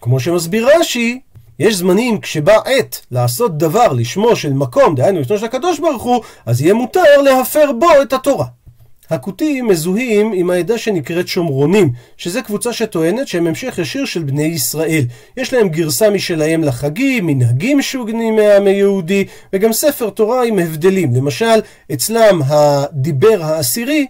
כמו 0.00 0.20
שמסביר 0.20 0.68
רש"י, 0.76 1.20
יש 1.58 1.74
זמנים 1.74 2.20
כשבא 2.20 2.56
עת 2.64 3.06
לעשות 3.10 3.58
דבר 3.58 3.92
לשמו 3.92 4.36
של 4.36 4.52
מקום, 4.52 4.94
דהיינו 4.94 5.20
לשמו 5.20 5.38
של 5.38 5.44
הקדוש 5.44 5.78
ברוך 5.78 6.02
הוא, 6.02 6.22
אז 6.46 6.60
יהיה 6.60 6.74
מותר 6.74 7.22
להפר 7.24 7.72
בו 7.72 8.02
את 8.02 8.12
התורה. 8.12 8.46
הכותים 9.12 9.68
מזוהים 9.68 10.32
עם 10.34 10.50
העדה 10.50 10.78
שנקראת 10.78 11.28
שומרונים, 11.28 11.92
שזה 12.16 12.42
קבוצה 12.42 12.72
שטוענת 12.72 13.28
שהם 13.28 13.46
המשך 13.46 13.78
ישיר 13.78 14.04
של 14.04 14.22
בני 14.22 14.42
ישראל. 14.44 15.04
יש 15.36 15.52
להם 15.54 15.68
גרסה 15.68 16.10
משלהם 16.10 16.64
לחגים, 16.64 17.26
מנהגים 17.26 17.82
שוגנים 17.82 18.36
מהעם 18.36 18.66
היהודי, 18.66 19.24
וגם 19.52 19.72
ספר 19.72 20.10
תורה 20.10 20.44
עם 20.44 20.58
הבדלים. 20.58 21.14
למשל, 21.14 21.60
אצלם 21.92 22.40
הדיבר 22.46 23.42
העשירי 23.42 24.06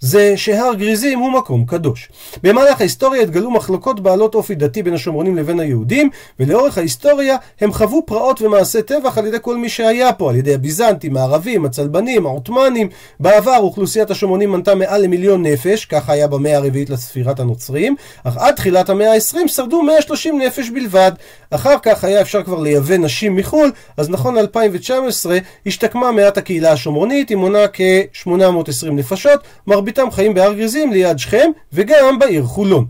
זה 0.00 0.36
שהר 0.36 0.74
גריזים 0.74 1.18
הוא 1.18 1.32
מקום 1.32 1.64
קדוש. 1.66 2.08
במהלך 2.42 2.80
ההיסטוריה 2.80 3.22
התגלו 3.22 3.50
מחלוקות 3.50 4.00
בעלות 4.00 4.34
אופי 4.34 4.54
דתי 4.54 4.82
בין 4.82 4.94
השומרונים 4.94 5.36
לבין 5.36 5.60
היהודים, 5.60 6.10
ולאורך 6.40 6.78
ההיסטוריה 6.78 7.36
הם 7.60 7.72
חוו 7.72 8.02
פרעות 8.06 8.42
ומעשי 8.42 8.82
טבח 8.82 9.18
על 9.18 9.26
ידי 9.26 9.36
כל 9.42 9.56
מי 9.56 9.68
שהיה 9.68 10.12
פה, 10.12 10.30
על 10.30 10.36
ידי 10.36 10.54
הביזנטים, 10.54 11.16
הערבים, 11.16 11.64
הצלבנים, 11.64 12.26
העות'מאנים. 12.26 12.88
בעבר 13.20 13.58
אוכלוסיית 13.58 14.10
השומרונים 14.10 14.52
מנתה 14.52 14.74
מעל 14.74 15.02
למיליון 15.02 15.46
נפש, 15.46 15.84
ככה 15.84 16.12
היה 16.12 16.26
במאה 16.26 16.56
הרביעית 16.56 16.90
לספירת 16.90 17.40
הנוצרים, 17.40 17.96
אך 18.24 18.36
עד 18.36 18.54
תחילת 18.54 18.90
המאה 18.90 19.12
ה-20 19.12 19.48
שרדו 19.48 19.82
130 19.82 20.38
נפש 20.38 20.70
בלבד. 20.70 21.12
אחר 21.50 21.74
כך 21.82 22.04
היה 22.04 22.20
אפשר 22.20 22.42
כבר 22.42 22.60
לייבא 22.60 22.96
נשים 22.96 23.36
מחו"ל, 23.36 23.72
אז 23.96 24.10
נכון 24.10 24.38
ל-2019 24.38 25.30
השתקמה 25.66 26.12
מעט 26.12 26.38
הקהילה 26.38 26.72
השומרונית, 26.72 27.28
היא 27.28 27.36
מונה 27.36 27.68
כ-820 27.72 28.90
נפשות, 28.92 29.40
מרביתם 29.88 30.10
חיים 30.10 30.34
בהר 30.34 30.52
גריזים 30.52 30.92
ליד 30.92 31.18
שכם 31.18 31.50
וגם 31.72 32.18
בעיר 32.18 32.44
חולון. 32.44 32.86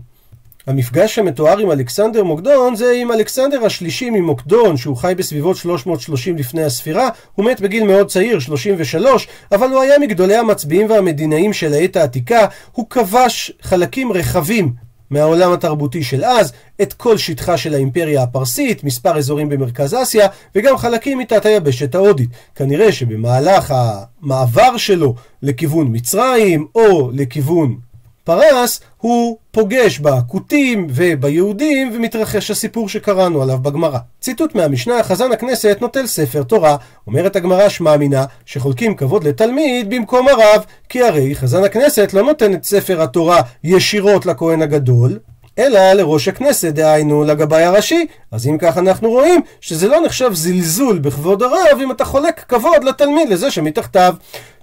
המפגש 0.67 1.19
המתואר 1.19 1.57
עם 1.57 1.71
אלכסנדר 1.71 2.23
מוקדון 2.23 2.75
זה 2.75 2.93
עם 3.01 3.11
אלכסנדר 3.11 3.65
השלישי 3.65 4.09
ממוקדון 4.09 4.77
שהוא 4.77 4.97
חי 4.97 5.13
בסביבות 5.17 5.57
330 5.57 6.37
לפני 6.37 6.63
הספירה 6.63 7.09
הוא 7.35 7.45
מת 7.45 7.61
בגיל 7.61 7.83
מאוד 7.83 8.07
צעיר, 8.07 8.39
33 8.39 9.27
אבל 9.51 9.69
הוא 9.69 9.81
היה 9.81 9.99
מגדולי 9.99 10.35
המצביעים 10.35 10.89
והמדינאים 10.89 11.53
של 11.53 11.73
העת 11.73 11.95
העתיקה 11.95 12.45
הוא 12.71 12.89
כבש 12.89 13.51
חלקים 13.61 14.11
רחבים 14.11 14.73
מהעולם 15.09 15.51
התרבותי 15.51 16.03
של 16.03 16.23
אז, 16.25 16.53
את 16.81 16.93
כל 16.93 17.17
שטחה 17.17 17.57
של 17.57 17.73
האימפריה 17.73 18.23
הפרסית, 18.23 18.83
מספר 18.83 19.17
אזורים 19.17 19.49
במרכז 19.49 19.95
אסיה, 20.01 20.27
וגם 20.55 20.77
חלקים 20.77 21.17
מתת 21.17 21.45
היבשת 21.45 21.95
ההודית. 21.95 22.29
כנראה 22.55 22.91
שבמהלך 22.91 23.73
המעבר 23.75 24.77
שלו 24.77 25.15
לכיוון 25.41 25.87
מצרים, 25.91 26.67
או 26.75 27.11
לכיוון 27.13 27.88
פרס, 28.29 28.79
הוא 28.97 29.37
פוגש 29.51 29.99
בכותים 29.99 30.87
וביהודים 30.89 31.91
ומתרחש 31.93 32.51
הסיפור 32.51 32.89
שקראנו 32.89 33.41
עליו 33.41 33.57
בגמרא. 33.57 33.99
ציטוט 34.21 34.55
מהמשנה, 34.55 35.03
חזן 35.03 35.31
הכנסת 35.31 35.77
נוטל 35.81 36.07
ספר 36.07 36.43
תורה. 36.43 36.75
אומרת 37.07 37.35
הגמרא 37.35 37.69
שמע 37.69 37.97
מינה, 37.97 38.25
שחולקים 38.45 38.95
כבוד 38.95 39.23
לתלמיד 39.23 39.89
במקום 39.89 40.27
הרב, 40.27 40.65
כי 40.89 41.03
הרי 41.03 41.35
חזן 41.35 41.63
הכנסת 41.63 42.13
לא 42.13 42.21
נותן 42.21 42.53
את 42.53 42.63
ספר 42.63 43.01
התורה 43.01 43.41
ישירות 43.63 44.25
לכהן 44.25 44.61
הגדול, 44.61 45.19
אלא 45.59 45.93
לראש 45.93 46.27
הכנסת, 46.27 46.73
דהיינו 46.73 47.23
לגבאי 47.23 47.63
הראשי. 47.63 48.05
אז 48.31 48.47
אם 48.47 48.57
כך 48.57 48.77
אנחנו 48.77 49.09
רואים 49.09 49.41
שזה 49.61 49.87
לא 49.87 50.01
נחשב 50.05 50.29
זלזול 50.33 50.99
בכבוד 50.99 51.43
הרב 51.43 51.79
אם 51.83 51.91
אתה 51.91 52.05
חולק 52.05 52.45
כבוד 52.47 52.83
לתלמיד, 52.83 53.29
לזה 53.29 53.51
שמתחתיו. 53.51 54.13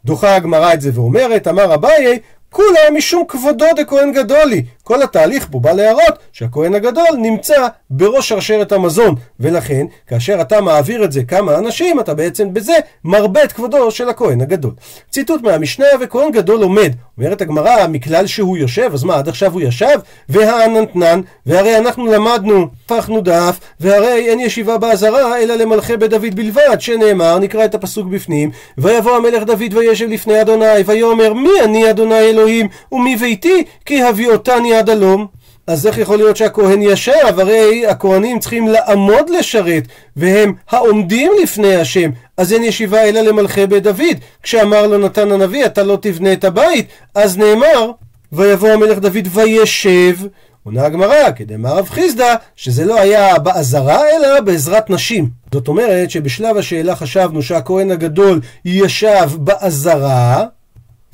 דוחה 0.04 0.37
הגמרא 0.37 0.73
את 0.75 0.80
זה 0.80 0.90
ואומרת, 0.94 1.49
אמר 1.49 1.75
אביי, 1.75 2.18
כולה 2.56 2.90
משום 2.94 3.25
כבודו 3.28 3.66
דכהן 3.76 4.12
גדולי. 4.12 4.62
כל 4.87 5.02
התהליך 5.02 5.49
פה 5.50 5.59
בא 5.61 5.73
להראות 5.73 6.19
שהכהן 6.33 6.75
הגדול 6.75 7.16
נמצא 7.19 7.66
בראש 7.90 8.28
שרשרת 8.28 8.73
המזון, 8.73 9.14
ולכן 9.40 9.87
כאשר 10.07 10.40
אתה 10.40 10.61
מעביר 10.61 11.05
את 11.05 11.12
זה 11.12 11.23
כמה 11.25 11.59
אנשים, 11.59 12.00
אתה 12.00 12.14
בעצם 12.14 12.55
בזה 12.55 12.73
מרבה 13.05 13.45
את 13.45 13.52
כבודו 13.52 13.90
של 13.90 14.09
הכהן 14.09 14.40
הגדול. 14.40 14.73
ציטוט 15.11 15.43
מהמשנה, 15.43 15.87
וכהן 16.00 16.31
גדול 16.33 16.62
עומד. 16.62 16.93
אומרת 17.19 17.40
הגמרא, 17.40 17.87
מכלל 17.88 18.26
שהוא 18.26 18.57
יושב, 18.57 18.90
אז 18.95 19.05
מה, 19.05 19.16
עד 19.16 19.28
עכשיו 19.28 19.52
הוא 19.52 19.61
ישב? 19.61 19.99
והעננתנן, 20.28 21.21
והרי 21.47 21.76
אנחנו 21.76 22.07
למדנו, 22.07 22.69
הפכנו 22.85 23.21
דף, 23.21 23.59
והרי 23.81 24.28
אין 24.28 24.40
ישיבה 24.40 24.78
בעזרה, 24.78 25.38
אלא 25.38 25.55
למלכי 25.55 25.97
בית 25.97 26.11
דוד 26.11 26.35
בלבד, 26.35 26.76
שנאמר, 26.81 27.38
נקרא 27.38 27.64
את 27.64 27.75
הפסוק 27.75 28.07
בפנים, 28.07 28.50
ויבוא 28.78 29.16
המלך 29.16 29.43
דוד 29.43 29.75
וישב 29.75 30.09
לפני 30.09 30.40
אדוני, 30.40 30.83
ויאמר, 30.87 31.33
מי 31.33 31.61
אני 31.64 31.90
אדוני 31.90 32.19
אלוהים, 32.19 32.69
ומי 32.93 33.16
ביתי, 33.16 33.64
כי 33.85 34.02
הביאותני 34.02 34.75
עד 34.78 34.90
הלום. 34.90 35.26
אז 35.66 35.87
איך 35.87 35.99
יכול 35.99 36.16
להיות 36.16 36.37
שהכהן 36.37 36.83
ישב? 36.83 37.12
הרי 37.38 37.87
הכהנים 37.87 38.38
צריכים 38.38 38.68
לעמוד 38.68 39.30
לשרת, 39.30 39.83
והם 40.16 40.52
העומדים 40.71 41.33
לפני 41.42 41.76
השם. 41.76 42.11
אז 42.37 42.52
אין 42.52 42.64
ישיבה 42.64 43.02
אלא 43.02 43.21
למלכי 43.21 43.66
בית 43.66 43.83
דוד. 43.83 44.16
כשאמר 44.42 44.87
לו 44.87 44.99
נתן 44.99 45.33
הנביא, 45.33 45.66
אתה 45.66 45.83
לא 45.83 45.99
תבנה 46.00 46.33
את 46.33 46.45
הבית, 46.45 46.87
אז 47.14 47.38
נאמר, 47.38 47.90
ויבוא 48.33 48.68
המלך 48.68 48.99
דוד 48.99 49.28
וישב. 49.33 50.16
עונה 50.64 50.85
הגמרא, 50.85 51.30
כדאמר 51.37 51.76
רב 51.76 51.88
חיסדא, 51.88 52.35
שזה 52.56 52.85
לא 52.85 53.00
היה 53.00 53.38
בעזרה, 53.38 54.00
אלא 54.09 54.40
בעזרת 54.40 54.90
נשים. 54.90 55.28
זאת 55.52 55.68
אומרת 55.68 56.11
שבשלב 56.11 56.56
השאלה 56.56 56.97
חשבנו 56.97 57.42
שהכהן 57.42 57.90
הגדול 57.90 58.40
ישב 58.64 59.30
בעזרה, 59.37 60.45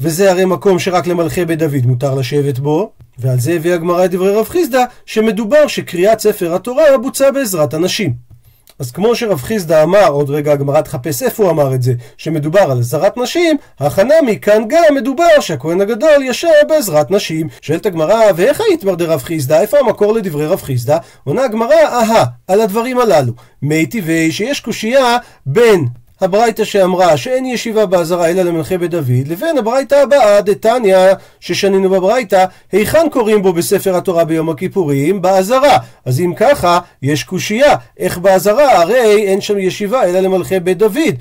וזה 0.00 0.30
הרי 0.30 0.44
מקום 0.44 0.78
שרק 0.78 1.06
למלכי 1.06 1.44
בית 1.44 1.58
דוד 1.58 1.86
מותר 1.86 2.14
לשבת 2.14 2.58
בו, 2.58 2.92
ועל 3.18 3.40
זה 3.40 3.52
הביאה 3.52 3.74
הגמרא 3.74 4.04
את 4.04 4.10
דברי 4.10 4.34
רב 4.34 4.48
חיסדא, 4.48 4.84
שמדובר 5.06 5.66
שקריאת 5.66 6.20
ספר 6.20 6.54
התורה 6.54 6.98
בוצע 6.98 7.30
בעזרת 7.30 7.74
הנשים. 7.74 8.32
אז 8.78 8.90
כמו 8.90 9.14
שרב 9.14 9.40
חיסדא 9.40 9.82
אמר, 9.82 10.08
עוד 10.08 10.30
רגע 10.30 10.52
הגמרא 10.52 10.80
תחפש 10.80 11.22
איפה 11.22 11.42
הוא 11.42 11.50
אמר 11.50 11.74
את 11.74 11.82
זה, 11.82 11.92
שמדובר 12.16 12.60
על 12.60 12.78
עזרת 12.78 13.16
נשים, 13.16 13.56
הכנה 13.80 14.14
מכאן 14.26 14.62
גם 14.68 14.94
מדובר 14.94 15.40
שהכהן 15.40 15.80
הגדול 15.80 16.22
ישב 16.22 16.48
בעזרת 16.68 17.10
נשים. 17.10 17.48
שואלת 17.60 17.86
הגמרא, 17.86 18.20
ואיך 18.36 18.60
היית 18.60 18.84
מר 18.84 18.94
דרב 18.94 19.22
חיסדא? 19.22 19.60
איפה 19.60 19.78
המקור 19.78 20.14
לדברי 20.14 20.46
רב 20.46 20.62
חיסדא? 20.62 20.98
עונה 21.24 21.44
הגמרא, 21.44 21.74
אהה, 21.74 22.24
על 22.48 22.60
הדברים 22.60 22.98
הללו. 22.98 23.32
מי 23.62 23.86
טבעי 23.86 24.32
שיש 24.32 24.60
קושייה 24.60 25.16
בין 25.46 25.86
הברייתא 26.22 26.64
שאמרה 26.64 27.16
שאין 27.16 27.46
ישיבה 27.46 27.86
בעזרה 27.86 28.30
אלא 28.30 28.42
למלכי 28.42 28.78
בית 28.78 28.90
דוד, 28.90 29.28
לבין 29.28 29.58
הברייתא 29.58 29.94
הבאה, 29.94 30.40
דתניא, 30.40 30.96
ששנינו 31.40 31.90
בברייתא, 31.90 32.44
היכן 32.72 33.06
קוראים 33.12 33.42
בו 33.42 33.52
בספר 33.52 33.96
התורה 33.96 34.24
ביום 34.24 34.50
הכיפורים? 34.50 35.22
בעזרה. 35.22 35.78
אז 36.04 36.20
אם 36.20 36.32
ככה, 36.36 36.78
יש 37.02 37.24
קושייה, 37.24 37.74
איך 37.98 38.18
בעזרה? 38.18 38.80
הרי 38.80 39.26
אין 39.26 39.40
שם 39.40 39.58
ישיבה 39.58 40.04
אלא 40.04 40.20
למלכי 40.20 40.60
בית 40.60 40.78
דוד. 40.78 41.14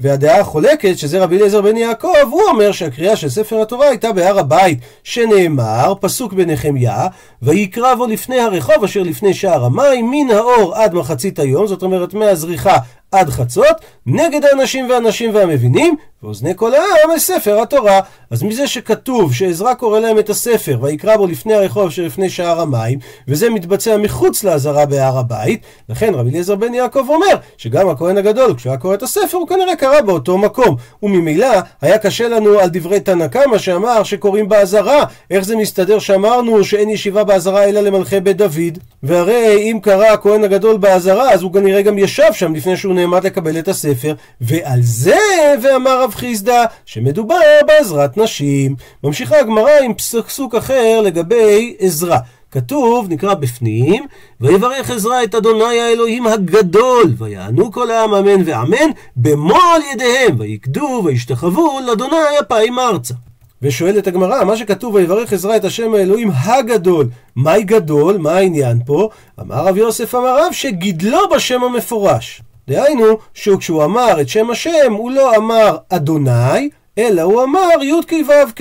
והדעה 0.00 0.40
החולקת, 0.40 0.98
שזה 0.98 1.22
רבי 1.22 1.36
אליעזר 1.36 1.60
בן 1.60 1.76
יעקב, 1.76 2.08
הוא 2.30 2.42
אומר 2.48 2.72
שהקריאה 2.72 3.16
של 3.16 3.28
ספר 3.28 3.62
התורה 3.62 3.88
הייתה 3.88 4.12
בהר 4.12 4.38
הבית, 4.38 4.78
שנאמר, 5.04 5.94
פסוק 6.00 6.32
בנחמיה, 6.32 7.06
ויקרא 7.42 7.94
בו 7.94 8.06
לפני 8.06 8.40
הרחוב 8.40 8.84
אשר 8.84 9.02
לפני 9.02 9.34
שער 9.34 9.64
המים, 9.64 10.10
מן 10.10 10.30
האור 10.30 10.74
עד 10.74 10.94
מחצית 10.94 11.38
היום, 11.38 11.66
זאת 11.66 11.82
אומרת 11.82 12.14
מהזריחה 12.14 12.76
עד 13.14 13.30
חצות, 13.30 13.76
נגד 14.06 14.44
האנשים 14.44 14.90
והנשים 14.90 15.34
והמבינים, 15.34 15.96
ואוזני 16.22 16.52
כל 16.56 16.74
העם 16.74 17.10
אל 17.12 17.18
ספר 17.18 17.60
התורה. 17.60 18.00
אז 18.30 18.42
מזה 18.42 18.66
שכתוב 18.66 19.34
שעזרא 19.34 19.74
קורא 19.74 20.00
להם 20.00 20.18
את 20.18 20.30
הספר, 20.30 20.78
ויקרא 20.80 21.16
בו 21.16 21.26
לפני 21.26 21.54
הרחוב 21.54 21.90
שלפני 21.90 22.30
שער 22.30 22.60
המים, 22.60 22.98
וזה 23.28 23.50
מתבצע 23.50 23.96
מחוץ 23.96 24.44
לעזרה 24.44 24.86
בהר 24.86 25.18
הבית, 25.18 25.60
לכן 25.88 26.14
רבי 26.14 26.30
אליעזר 26.30 26.54
בן 26.54 26.74
יעקב 26.74 27.04
אומר 27.08 27.36
שגם 27.58 27.88
הכהן 27.88 28.16
הגדול, 28.16 28.54
כשהוא 28.56 28.70
היה 28.70 28.80
קורא 28.80 28.94
את 28.94 29.02
הספר, 29.02 29.36
הוא 29.36 29.48
כנראה 29.48 29.76
קרא 29.76 30.00
באותו 30.00 30.38
מקום. 30.38 30.76
וממילא 31.02 31.48
היה 31.80 31.98
קשה 31.98 32.28
לנו 32.28 32.58
על 32.58 32.68
דברי 32.72 33.00
תנא 33.00 33.26
קמא 33.26 33.58
שאמר 33.58 34.02
שקוראים 34.02 34.48
בעזרה, 34.48 35.04
איך 35.30 35.44
זה 35.44 35.56
מסתדר 35.56 35.98
שאמרנו 35.98 36.64
שאין 36.64 36.88
ישיבה 36.88 37.24
בעזרה 37.24 37.64
אלא 37.64 37.80
למלכי 37.80 38.20
בית 38.20 38.36
דוד? 38.36 38.78
והרי 39.02 39.56
אם 39.70 39.78
קרא 39.82 40.06
הכהן 40.06 40.44
הגדול 40.44 40.76
בעזרה, 40.76 41.32
אז 41.32 41.42
הוא 41.42 41.52
כנראה 41.52 41.82
גם 41.82 41.98
ישב 41.98 42.32
שם 42.32 42.54
לפני 42.54 42.76
שהוא 42.76 42.94
נעמד 43.04 43.26
לקבל 43.26 43.58
את 43.58 43.68
הספר, 43.68 44.14
ועל 44.40 44.78
זה, 44.82 45.18
ואמר 45.62 46.02
רב 46.02 46.14
חיסדא, 46.14 46.64
שמדובר 46.86 47.36
בעזרת 47.66 48.16
נשים. 48.16 48.76
ממשיכה 49.04 49.38
הגמרא 49.40 49.70
עם 49.84 49.94
פסוק 49.94 50.54
אחר 50.54 51.00
לגבי 51.00 51.76
עזרה. 51.78 52.18
כתוב, 52.50 53.06
נקרא 53.08 53.34
בפנים, 53.34 54.06
ויברך 54.40 54.90
עזרא 54.90 55.22
את 55.22 55.34
אדוני 55.34 55.80
האלוהים 55.80 56.26
הגדול, 56.26 57.14
ויענו 57.18 57.72
כל 57.72 57.90
העם 57.90 58.14
אמן 58.14 58.42
ואמן, 58.44 58.90
במו 59.16 59.60
על 59.74 59.82
ידיהם, 59.92 60.40
ויקדו 60.40 61.02
וישתחוו 61.04 61.80
לאדוני 61.86 62.16
אפיים 62.40 62.78
ארצה. 62.78 63.14
ושואלת 63.62 64.06
הגמרא, 64.06 64.44
מה 64.44 64.56
שכתוב 64.56 64.94
ויברך 64.94 65.32
עזרא 65.32 65.56
את 65.56 65.64
השם 65.64 65.94
האלוהים 65.94 66.30
הגדול, 66.34 67.08
מהי 67.36 67.62
גדול? 67.62 68.18
מה 68.18 68.32
העניין 68.32 68.80
פה? 68.86 69.08
אמר 69.40 69.66
רב 69.66 69.76
יוסף 69.76 70.14
אמר 70.14 70.46
רב 70.46 70.52
שגידלו 70.52 71.18
בשם 71.34 71.64
המפורש. 71.64 72.42
דהיינו, 72.68 73.18
שכשהוא 73.34 73.84
אמר 73.84 74.20
את 74.20 74.28
שם 74.28 74.50
השם, 74.50 74.92
הוא 74.92 75.10
לא 75.10 75.36
אמר 75.36 75.76
אדוני, 75.88 76.68
אלא 76.98 77.22
הוא 77.22 77.42
אמר 77.42 77.82
י"ק 77.82 78.12
ו"ק. 78.12 78.60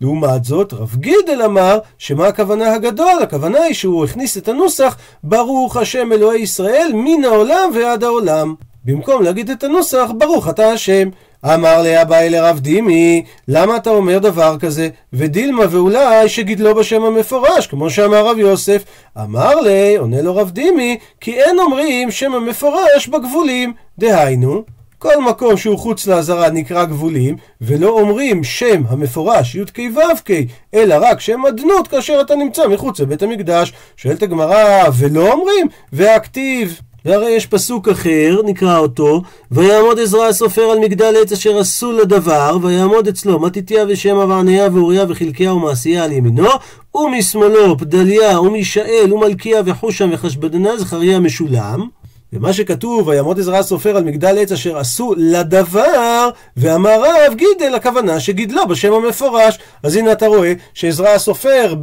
לעומת 0.00 0.44
זאת, 0.44 0.72
רב 0.72 0.96
גידל 0.96 1.42
אמר 1.44 1.78
שמה 1.98 2.26
הכוונה 2.26 2.74
הגדול? 2.74 3.22
הכוונה 3.22 3.62
היא 3.62 3.74
שהוא 3.74 4.04
הכניס 4.04 4.38
את 4.38 4.48
הנוסח 4.48 4.96
ברוך 5.22 5.76
השם 5.76 6.12
אלוהי 6.12 6.42
ישראל 6.42 6.90
מן 6.94 7.24
העולם 7.24 7.70
ועד 7.74 8.04
העולם. 8.04 8.54
במקום 8.84 9.22
להגיד 9.22 9.50
את 9.50 9.64
הנוסח 9.64 10.10
ברוך 10.18 10.48
אתה 10.48 10.72
השם. 10.72 11.08
אמר 11.44 11.82
לאביי 11.82 12.30
לרב 12.30 12.58
דימי, 12.58 13.24
למה 13.48 13.76
אתה 13.76 13.90
אומר 13.90 14.18
דבר 14.18 14.56
כזה? 14.60 14.88
ודילמה 15.12 15.64
ואולי 15.70 16.28
שגידלו 16.28 16.74
בשם 16.74 17.02
המפורש, 17.02 17.66
כמו 17.66 17.90
שאמר 17.90 18.26
רב 18.26 18.38
יוסף. 18.38 18.84
אמר 19.18 19.54
לי, 19.60 19.96
עונה 19.96 20.22
לו 20.22 20.36
רב 20.36 20.50
דימי, 20.50 20.98
כי 21.20 21.40
אין 21.40 21.58
אומרים 21.58 22.10
שם 22.10 22.34
המפורש 22.34 23.08
בגבולים. 23.08 23.72
דהיינו, 23.98 24.62
כל 24.98 25.22
מקום 25.22 25.56
שהוא 25.56 25.78
חוץ 25.78 26.06
לעזרה 26.06 26.50
נקרא 26.50 26.84
גבולים, 26.84 27.36
ולא 27.60 27.88
אומרים 27.88 28.44
שם 28.44 28.82
המפורש 28.88 29.54
י"ק 29.54 29.78
ו"ק, 29.78 30.30
אלא 30.74 30.94
רק 31.00 31.20
שם 31.20 31.46
אדנות 31.48 31.88
כאשר 31.88 32.20
אתה 32.20 32.34
נמצא 32.34 32.68
מחוץ 32.68 33.00
לבית 33.00 33.22
המקדש. 33.22 33.72
שואלת 33.96 34.22
הגמרא, 34.22 34.84
ולא 34.98 35.32
אומרים, 35.32 35.66
והכתיב. 35.92 36.80
והרי 37.04 37.30
יש 37.30 37.46
פסוק 37.46 37.88
אחר, 37.88 38.40
נקרא 38.44 38.78
אותו, 38.78 39.22
ויעמוד 39.50 39.98
עזרא 40.00 40.26
הסופר 40.26 40.62
על 40.62 40.78
מגדל 40.78 41.14
עץ 41.22 41.32
אשר 41.32 41.58
עשו 41.58 41.92
לדבר, 41.92 42.56
ויעמוד 42.62 43.08
אצלו 43.08 43.38
מתתיה 43.38 43.84
ושמע 43.88 44.24
ועניה 44.24 44.68
ואוריה 44.72 45.04
וחלקיה 45.08 45.52
ומעשיה 45.52 46.04
על 46.04 46.12
ימינו, 46.12 46.48
ומשמאלו 46.94 47.78
פדליה 47.78 48.40
ומישאל 48.40 49.12
ומלכיה 49.12 49.62
וחושם 49.66 50.10
וחשבדנה 50.12 50.76
זכריה 50.76 51.20
משולם. 51.20 51.88
ומה 52.32 52.52
שכתוב, 52.52 53.08
ויעמוד 53.08 53.38
עזרא 53.38 53.58
הסופר 53.58 53.96
על 53.96 54.04
מגדל 54.04 54.38
עץ 54.38 54.52
אשר 54.52 54.78
עשו 54.78 55.14
לדבר, 55.16 56.28
ואמר 56.56 57.00
רב 57.02 57.34
גידל, 57.34 57.74
הכוונה 57.74 58.20
שגידלו 58.20 58.68
בשם 58.68 58.92
המפורש. 58.92 59.58
אז 59.82 59.96
הנה 59.96 60.12
אתה 60.12 60.26
רואה 60.26 60.52
שעזרא 60.74 61.08
הסופר 61.08 61.74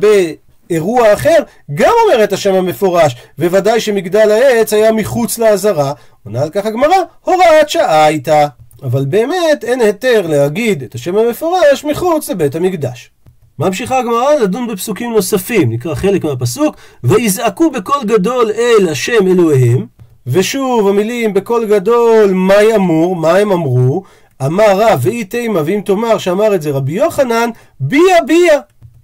באירוע 0.70 1.14
אחר 1.14 1.36
גם 1.74 1.92
אומר 2.06 2.24
את 2.24 2.34
השם 2.34 2.54
המפורש, 2.54 3.16
וודאי 3.40 3.80
שמגדל 3.80 4.32
העץ 4.32 4.74
היה 4.74 4.92
מחוץ 4.92 5.38
לעזרה. 5.38 5.94
עונה 6.26 6.42
על 6.42 6.50
כך 6.50 6.66
הגמרא, 6.66 6.98
הוראת 7.22 7.70
שעה 7.70 8.06
הייתה. 8.06 8.48
אבל 8.84 9.06
באמת 9.06 9.64
אין 9.64 9.82
היתר 9.82 10.28
להגיד 10.28 10.84
את 10.84 10.96
השם 10.96 11.18
המפורש 11.18 11.86
מחוץ 11.86 12.30
לבית 12.30 12.56
המקדש. 12.56 13.12
ממשיכה 13.60 14.00
הגמרא 14.00 14.34
לדון 14.34 14.68
בפסוקים 14.68 15.12
נוספים, 15.12 15.72
נקרא 15.72 15.96
חלק 15.96 16.24
מהפסוק, 16.24 16.76
ויזעקו 17.04 17.72
בקול 17.72 18.04
גדול 18.06 18.52
אל 18.52 18.90
השם 18.90 19.28
אלוהיהם, 19.28 19.86
ושוב 20.28 20.88
המילים 20.88 21.34
בקול 21.34 21.66
גדול, 21.66 22.32
מה 22.34 22.64
יאמור, 22.64 23.16
מה 23.16 23.32
הם 23.38 23.52
אמרו? 23.52 24.04
אמר 24.46 24.82
רב 24.82 25.00
ואי 25.02 25.24
תימה 25.26 25.62
ואם 25.66 25.82
תאמר 25.86 26.18
שאמר 26.18 26.56
את 26.56 26.62
זה 26.62 26.72
רבי 26.72 26.94
יוחנן, 26.94 27.50
ביה 27.80 28.22
ביה. 28.28 28.60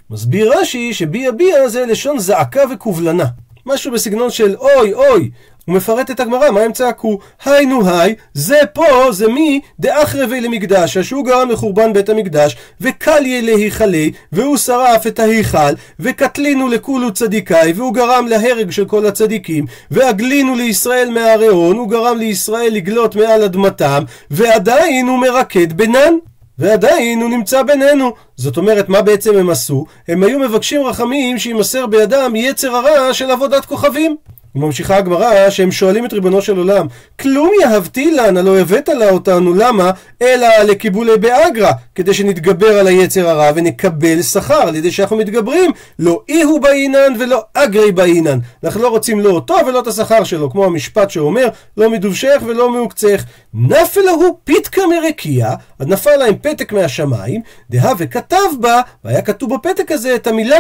מסביר 0.10 0.60
רש"י 0.60 0.94
שביה 0.94 1.32
ביה 1.32 1.70
זה 1.70 1.86
לשון 1.86 2.20
זעקה 2.20 2.62
וקובלנה. 2.72 3.26
משהו 3.66 3.92
בסגנון 3.92 4.30
של 4.30 4.56
אוי 4.56 4.94
אוי, 4.94 5.30
הוא 5.66 5.76
מפרט 5.76 6.12
את 6.12 6.20
הגמרא, 6.20 6.52
מה 6.52 6.60
הם 6.62 6.72
צעקו? 6.72 7.20
היינו 7.46 7.90
היי, 7.90 8.16
זה 8.34 8.60
פה, 8.74 9.12
זה 9.12 9.28
מי 9.28 9.62
דאחרבי 9.80 10.42
למקדש, 10.42 10.98
שהוא 10.98 11.26
גרם 11.26 11.50
לחורבן 11.50 11.94
בית 11.94 12.10
המקדש, 12.10 12.56
וקליה 12.82 13.42
להיכלי, 13.42 14.12
והוא 14.32 14.58
שרף 14.58 15.08
את 15.08 15.20
ההיכל, 15.20 15.74
וקטלינו 16.00 16.68
לכולו 16.68 17.14
צדיקאי, 17.14 17.74
והוא 17.76 17.94
גרם 17.94 18.28
להרג 18.28 18.72
של 18.72 18.86
כל 18.86 19.06
הצדיקים, 19.06 19.66
והגלינו 19.92 20.56
לישראל 20.56 21.10
מהרעון, 21.10 21.78
הוא 21.78 21.90
גרם 21.90 22.18
לישראל 22.18 22.74
לגלות 22.74 23.16
מעל 23.16 23.44
אדמתם, 23.44 24.04
ועדיין 24.32 25.08
הוא 25.08 25.20
מרקד 25.20 25.74
בינן. 25.74 26.14
ועדיין 26.60 27.22
הוא 27.22 27.30
נמצא 27.30 27.64
בינינו. 27.64 28.14
זאת 28.36 28.58
אומרת, 28.58 28.90
מה 28.90 29.02
בעצם 29.02 29.38
הם 29.38 29.50
עשו? 29.50 29.86
הם 30.08 30.24
היו 30.24 30.40
מבקשים 30.40 30.84
רחמים 30.84 31.40
שימסר 31.40 31.88
בידם 31.88 32.34
יצר 32.36 32.76
הרע 32.76 33.14
של 33.14 33.32
עבודת 33.32 33.66
כוכבים. 33.66 34.16
וממשיכה 34.56 34.98
הגמרא 34.98 35.50
שהם 35.50 35.72
שואלים 35.72 36.06
את 36.06 36.14
ריבונו 36.14 36.42
של 36.42 36.58
עולם 36.58 36.88
כלום 37.20 37.52
יהבתי 37.62 38.12
לן 38.12 38.38
הלא 38.38 38.60
הבאת 38.60 38.90
לה 38.90 39.10
אותנו 39.10 39.54
למה? 39.54 39.92
אלא 40.22 40.48
לקיבולי 40.64 41.18
באגרא 41.18 41.72
כדי 41.96 42.14
שנתגבר 42.14 42.80
על 42.80 42.88
היצר 42.88 43.30
הרע 43.30 43.52
ונקבל 43.56 44.22
שכר 44.22 44.68
על 44.68 44.76
ידי 44.76 44.92
שאנחנו 44.92 45.18
מתגברים. 45.18 45.72
לא 46.00 46.22
אי 46.30 46.42
הוא 46.42 46.62
באינן 46.62 47.14
ולא 47.20 47.44
אגרי 47.54 47.92
באינן. 47.92 48.40
אנחנו 48.64 48.82
לא 48.82 48.88
רוצים 48.88 49.20
לא 49.20 49.30
אותו 49.30 49.56
ולא 49.68 49.80
את 49.80 49.88
השכר 49.88 50.24
שלו 50.24 50.52
כמו 50.52 50.66
המשפט 50.66 51.10
שאומר 51.10 51.48
לא 51.78 51.90
מדובשך 51.90 52.42
ולא 52.46 52.70
מעוקצך 52.72 53.24
נפלה 53.53 54.12
הוא 54.12 54.38
פיתקא 54.44 54.82
מרקיע. 54.90 55.50
אז 55.79 55.88
נפל 55.88 56.16
להם 56.16 56.36
פתק 56.42 56.72
מהשמיים 56.72 57.42
דהה 57.70 57.94
וכתב 57.98 58.38
בה 58.60 58.82
והיה 59.03 59.22
כתוב 59.22 59.56
בפתק 59.56 59.92
הזה 59.92 60.16
את 60.16 60.27
המילה 60.27 60.60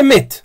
אמת 0.00 0.40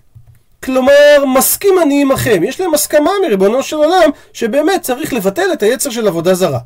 כלומר, 0.64 1.24
מסכים 1.38 1.74
אני 1.82 2.02
עמכם. 2.02 2.44
יש 2.44 2.62
להם 2.62 2.74
הסכמה 2.74 3.12
מריבונו 3.26 3.64
של 3.64 3.76
עולם, 3.76 4.10
שבאמת 4.34 4.82
צריך 4.82 5.14
לבטל 5.14 5.54
את 5.54 5.64
היצר 5.64 5.90
של 5.90 6.08
עבודה 6.08 6.34
זרה. 6.34 6.60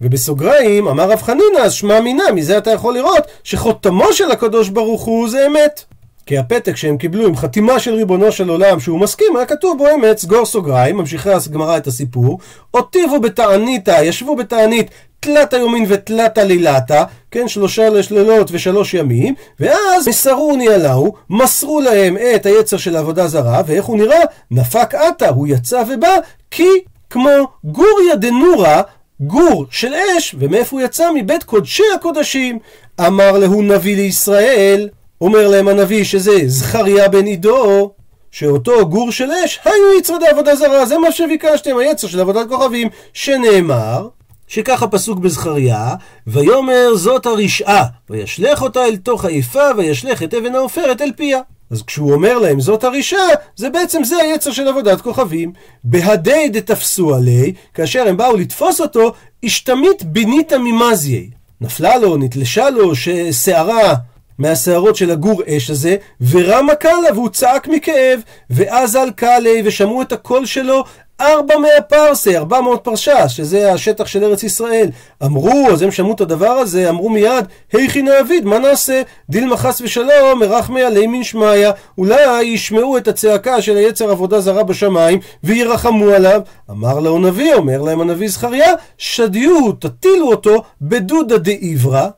ובסוגריים, 0.00 0.88
אמר 0.88 1.10
רב 1.10 1.22
חנינא, 1.22 1.58
אז 1.62 1.72
שמע 1.72 2.00
מינה, 2.00 2.32
מזה 2.34 2.58
אתה 2.58 2.70
יכול 2.70 2.94
לראות 2.94 3.22
שחותמו 3.44 4.12
של 4.12 4.30
הקדוש 4.30 4.68
ברוך 4.68 5.02
הוא 5.02 5.28
זה 5.28 5.46
אמת. 5.46 5.84
כי 6.26 6.38
הפתק 6.38 6.76
שהם 6.76 6.98
קיבלו 6.98 7.26
עם 7.26 7.36
חתימה 7.36 7.78
של 7.78 7.94
ריבונו 7.94 8.32
של 8.32 8.48
עולם 8.48 8.80
שהוא 8.80 9.00
מסכים, 9.00 9.36
היה 9.36 9.46
כתוב 9.46 9.78
בו 9.78 9.86
אמת, 9.94 10.18
סגור 10.18 10.46
סוגריים, 10.46 10.96
ממשיכה 10.96 11.30
הגמרא 11.46 11.76
את 11.76 11.86
הסיפור, 11.86 12.38
אותיבו 12.74 13.20
בתעניתא, 13.20 14.00
ישבו 14.02 14.36
בתענית 14.36 14.90
תלת 15.20 15.54
היומין 15.54 15.84
ותלת 15.88 16.38
לילתה, 16.38 17.04
כן, 17.30 17.48
שלושה 17.48 17.88
לילות 18.10 18.48
ושלוש 18.52 18.94
ימים, 18.94 19.34
ואז 19.60 20.08
מסרוני 20.08 20.68
עלהו, 20.68 21.14
מסרו 21.30 21.80
להם 21.80 22.16
את 22.34 22.46
היצר 22.46 22.76
של 22.76 22.96
העבודה 22.96 23.28
זרה, 23.28 23.62
ואיך 23.66 23.84
הוא 23.84 23.98
נראה? 23.98 24.20
נפק 24.50 24.94
עתה, 24.94 25.28
הוא 25.28 25.46
יצא 25.46 25.82
ובא, 25.88 26.16
כי 26.50 26.68
כמו 27.10 27.30
גוריה 27.64 28.16
דנורא, 28.16 28.82
גור 29.20 29.66
של 29.70 29.94
אש, 29.94 30.34
ומאיפה 30.38 30.76
הוא 30.76 30.84
יצא? 30.84 31.10
מבית 31.14 31.42
קודשי 31.42 31.82
הקודשים. 31.94 32.58
אמר 33.06 33.32
להו 33.38 33.62
נביא 33.62 33.96
לישראל, 33.96 34.88
אומר 35.20 35.48
להם 35.48 35.68
הנביא 35.68 36.04
שזה 36.04 36.32
זכריה 36.46 37.08
בן 37.08 37.26
עידו, 37.26 37.90
שאותו 38.30 38.88
גור 38.88 39.12
של 39.12 39.30
אש, 39.32 39.60
היו 39.64 39.98
יצרדי 39.98 40.26
עבודה 40.26 40.54
זרה, 40.54 40.86
זה 40.86 40.98
מה 40.98 41.12
שביקשתם, 41.12 41.76
היצר 41.76 42.08
של 42.08 42.20
עבודת 42.20 42.48
כוכבים, 42.48 42.88
שנאמר, 43.12 44.08
שכך 44.50 44.82
הפסוק 44.82 45.18
בזכריה, 45.18 45.94
ויאמר 46.26 46.94
זאת 46.94 47.26
הרשעה, 47.26 47.84
וישלך 48.10 48.62
אותה 48.62 48.84
אל 48.84 48.96
תוך 48.96 49.24
היפה, 49.24 49.64
וישלך 49.76 50.22
את 50.22 50.34
אבן 50.34 50.54
העופרת 50.54 51.00
אל 51.00 51.10
פיה. 51.16 51.40
אז 51.70 51.82
כשהוא 51.82 52.12
אומר 52.12 52.38
להם 52.38 52.60
זאת 52.60 52.84
הרשעה, 52.84 53.28
זה 53.56 53.70
בעצם 53.70 54.04
זה 54.04 54.16
היצר 54.16 54.50
של 54.50 54.68
עבודת 54.68 55.00
כוכבים. 55.00 55.52
בהדי 55.84 56.48
דתפסו 56.48 57.14
עלי, 57.14 57.52
כאשר 57.74 58.08
הם 58.08 58.16
באו 58.16 58.36
לתפוס 58.36 58.80
אותו, 58.80 59.12
השתמית 59.44 60.04
ביניתא 60.04 60.56
ממזיי. 60.58 61.30
נפלה 61.60 61.98
לו, 61.98 62.16
נתלשה 62.16 62.70
לו, 62.70 62.92
שערה 63.32 63.94
מהשערות 64.38 64.96
של 64.96 65.10
הגור 65.10 65.42
אש 65.48 65.70
הזה, 65.70 65.96
ורמה 66.30 66.74
קלה 66.74 67.12
והוא 67.14 67.28
צעק 67.28 67.68
מכאב, 67.68 68.20
ואז 68.50 68.96
על 68.96 69.10
קאלי 69.10 69.62
ושמעו 69.64 70.02
את 70.02 70.12
הקול 70.12 70.46
שלו 70.46 70.84
ארבע 71.20 71.58
מאה 71.58 71.80
פרסה, 71.80 72.36
ארבע 72.36 72.60
מאות 72.60 72.80
פרשה, 72.84 73.28
שזה 73.28 73.72
השטח 73.72 74.06
של 74.06 74.24
ארץ 74.24 74.42
ישראל. 74.42 74.88
אמרו, 75.24 75.68
אז 75.72 75.82
הם 75.82 75.90
שמעו 75.90 76.12
את 76.12 76.20
הדבר 76.20 76.50
הזה, 76.50 76.88
אמרו 76.88 77.08
מיד, 77.08 77.44
היכי 77.72 78.02
נעביד, 78.02 78.44
מה 78.44 78.58
נעשה? 78.58 79.02
דילמה 79.30 79.56
חס 79.56 79.80
ושלום, 79.80 80.40
מרחמי 80.40 80.82
עלי 80.82 81.06
מן 81.06 81.22
שמיא, 81.22 81.68
אולי 81.98 82.42
ישמעו 82.42 82.96
את 82.96 83.08
הצעקה 83.08 83.62
של 83.62 83.76
היצר 83.76 84.10
עבודה 84.10 84.40
זרה 84.40 84.62
בשמיים, 84.62 85.18
וירחמו 85.44 86.08
עליו. 86.08 86.40
אמר 86.70 87.00
לו 87.00 87.16
הנביא, 87.16 87.54
אומר 87.54 87.82
להם 87.82 88.00
הנביא 88.00 88.28
זכריה, 88.28 88.72
שדיו, 88.98 89.72
תטילו 89.72 90.30
אותו 90.30 90.62
בדודה 90.82 91.38
דעברה, 91.38 92.08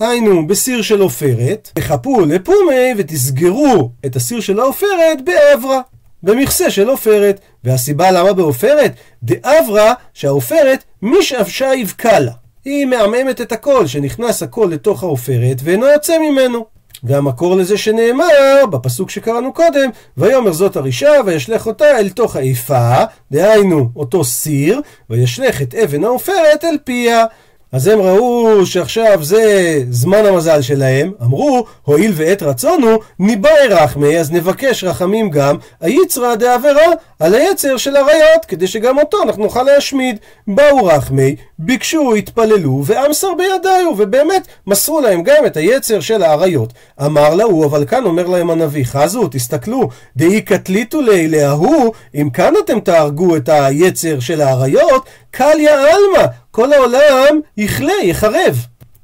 היינו 0.00 0.46
בסיר 0.46 0.82
של 0.82 1.00
עופרת, 1.00 1.70
תחפו 1.74 2.20
לפומי 2.20 2.94
ותסגרו 2.96 3.90
את 4.06 4.16
הסיר 4.16 4.40
של 4.40 4.60
העופרת 4.60 5.24
בעברה. 5.24 5.80
במכסה 6.22 6.70
של 6.70 6.88
עופרת. 6.88 7.40
והסיבה 7.64 8.10
למה 8.10 8.32
בעופרת? 8.32 8.92
דאברה 9.22 9.94
שהעופרת 10.14 10.84
משאבשה 11.02 11.74
יבקע 11.74 12.20
לה. 12.20 12.32
היא 12.64 12.86
מעממת 12.86 13.40
את 13.40 13.52
הכל, 13.52 13.86
שנכנס 13.86 14.42
הכל 14.42 14.68
לתוך 14.72 15.02
העופרת 15.02 15.56
ואינו 15.62 15.86
יוצא 15.86 16.18
ממנו. 16.18 16.66
והמקור 17.04 17.56
לזה 17.56 17.78
שנאמר, 17.78 18.66
בפסוק 18.70 19.10
שקראנו 19.10 19.52
קודם, 19.52 19.90
ויאמר 20.16 20.52
זאת 20.52 20.76
הרישה, 20.76 21.12
וישלך 21.26 21.66
אותה 21.66 21.98
אל 21.98 22.08
תוך 22.08 22.36
האיפה, 22.36 23.04
דהיינו 23.30 23.88
אותו 23.96 24.24
סיר, 24.24 24.80
וישלך 25.10 25.62
את 25.62 25.74
אבן 25.74 26.04
העופרת 26.04 26.64
אל 26.64 26.76
פיה. 26.84 27.24
אז 27.72 27.86
הם 27.86 28.00
ראו 28.00 28.66
שעכשיו 28.66 29.24
זה 29.24 29.78
זמן 29.90 30.26
המזל 30.26 30.62
שלהם, 30.62 31.12
אמרו, 31.22 31.64
הואיל 31.82 32.12
ועת 32.14 32.42
רצון 32.42 32.82
הוא, 32.82 32.98
ניבאי 33.18 33.68
רחמי, 33.68 34.18
אז 34.18 34.32
נבקש 34.32 34.84
רחמים 34.84 35.30
גם, 35.30 35.56
היצרא 35.80 36.34
דעבירה, 36.34 36.86
על 37.18 37.34
היצר 37.34 37.76
של 37.76 37.96
אריות, 37.96 38.44
כדי 38.48 38.66
שגם 38.66 38.98
אותו 38.98 39.22
אנחנו 39.22 39.42
נוכל 39.42 39.62
להשמיד. 39.62 40.18
באו 40.46 40.84
רחמי, 40.84 41.36
ביקשו, 41.58 42.14
התפללו, 42.14 42.82
ואמסר 42.86 43.28
בידיו, 43.34 43.92
ובאמת 43.98 44.46
מסרו 44.66 45.00
להם 45.00 45.22
גם 45.22 45.46
את 45.46 45.56
היצר 45.56 46.00
של 46.00 46.22
האריות. 46.22 46.72
אמר 47.04 47.34
להוא, 47.34 47.66
אבל 47.66 47.84
כאן 47.86 48.04
אומר 48.04 48.26
להם 48.26 48.50
הנביא, 48.50 48.84
חזו, 48.84 49.28
תסתכלו, 49.30 49.88
דאי 50.16 50.40
קטליטו 50.40 51.00
לי 51.00 51.28
להוא, 51.28 51.92
אם 52.14 52.30
כאן 52.30 52.54
אתם 52.64 52.80
תהרגו 52.80 53.36
את 53.36 53.48
היצר 53.48 54.20
של 54.20 54.40
האריות, 54.40 55.06
קליה 55.30 55.80
עלמא, 55.80 56.26
כל 56.52 56.72
העולם 56.72 57.40
יכלה, 57.56 57.92
יחרב. 58.02 58.56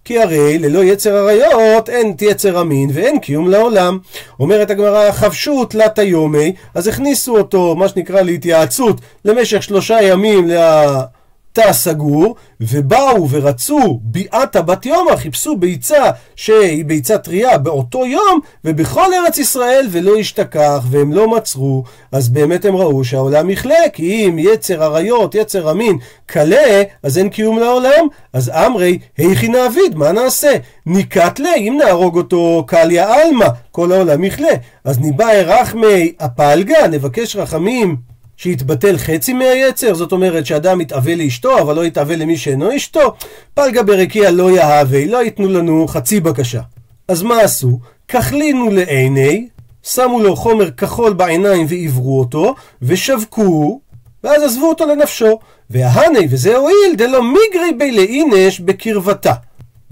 כי 0.04 0.18
הרי 0.22 0.58
ללא 0.58 0.84
יצר 0.84 1.14
עריות 1.14 1.88
אין 1.88 2.14
יצר 2.20 2.58
המין 2.58 2.90
ואין 2.92 3.18
קיום 3.18 3.50
לעולם. 3.50 3.98
אומרת 4.40 4.70
הגמרא, 4.70 5.12
חבשו 5.12 5.64
תלת 5.64 5.98
היומי, 5.98 6.52
אז 6.74 6.88
הכניסו 6.88 7.38
אותו, 7.38 7.76
מה 7.76 7.88
שנקרא, 7.88 8.20
להתייעצות 8.20 9.00
למשך 9.24 9.62
שלושה 9.62 10.02
ימים 10.02 10.48
לה... 10.48 11.02
תא 11.58 11.72
סגור, 11.72 12.36
ובאו 12.60 13.30
ורצו 13.30 14.00
ביעתה 14.02 14.62
בת 14.62 14.86
יומא, 14.86 15.16
חיפשו 15.16 15.56
ביצה 15.56 16.10
שהיא 16.36 16.84
ביצה 16.84 17.18
טריה 17.18 17.58
באותו 17.58 18.06
יום, 18.06 18.40
ובכל 18.64 19.14
ארץ 19.14 19.38
ישראל 19.38 19.86
ולא 19.90 20.16
השתכח, 20.16 20.84
והם 20.90 21.12
לא 21.12 21.36
מצרו, 21.36 21.84
אז 22.12 22.28
באמת 22.28 22.64
הם 22.64 22.76
ראו 22.76 23.04
שהעולם 23.04 23.50
יכלה, 23.50 23.88
כי 23.92 24.26
אם 24.26 24.38
יצר 24.38 24.82
עריות, 24.82 25.34
יצר 25.34 25.68
המין, 25.68 25.98
קלה, 26.26 26.82
אז 27.02 27.18
אין 27.18 27.28
קיום 27.28 27.58
לעולם. 27.58 28.06
אז 28.32 28.50
אמרי, 28.50 28.98
היכי 29.16 29.48
נעביד, 29.48 29.94
מה 29.94 30.12
נעשה? 30.12 30.52
ניקת 30.86 31.38
לה, 31.40 31.54
אם 31.54 31.78
נהרוג 31.84 32.16
אותו, 32.16 32.64
קליה 32.66 33.14
עלמא, 33.14 33.46
כל 33.70 33.92
העולם 33.92 34.24
יכלה. 34.24 34.54
אז 34.84 34.98
ניבאי 34.98 35.42
רחמי 35.42 36.12
הפלגה, 36.20 36.88
נבקש 36.88 37.36
רחמים. 37.36 38.17
שיתבטל 38.38 38.98
חצי 38.98 39.32
מהיצר, 39.32 39.94
זאת 39.94 40.12
אומרת 40.12 40.46
שאדם 40.46 40.80
יתאווה 40.80 41.14
לאשתו, 41.14 41.58
אבל 41.58 41.76
לא 41.76 41.84
יתאווה 41.84 42.16
למי 42.16 42.36
שאינו 42.36 42.76
אשתו, 42.76 43.14
פלגה 43.54 43.82
ברקיע 43.82 44.30
לא 44.30 44.50
יהווה, 44.50 45.04
לא 45.06 45.24
ייתנו 45.24 45.48
לנו 45.48 45.88
חצי 45.88 46.20
בקשה. 46.20 46.60
אז 47.08 47.22
מה 47.22 47.40
עשו? 47.40 47.78
כחלינו 48.08 48.70
לעיני, 48.70 49.48
שמו 49.82 50.20
לו 50.20 50.36
חומר 50.36 50.70
כחול 50.70 51.12
בעיניים 51.12 51.66
ועברו 51.68 52.20
אותו, 52.20 52.54
ושבקו, 52.82 53.80
ואז 54.24 54.42
עזבו 54.42 54.68
אותו 54.68 54.86
לנפשו. 54.86 55.38
וההני 55.70 56.26
וזה 56.30 56.56
הועיל 56.56 56.94
דלא 56.96 57.22
מיגרי 57.22 57.72
בי 57.78 57.92
לאינש 57.92 58.60
בקרבתה. 58.60 59.32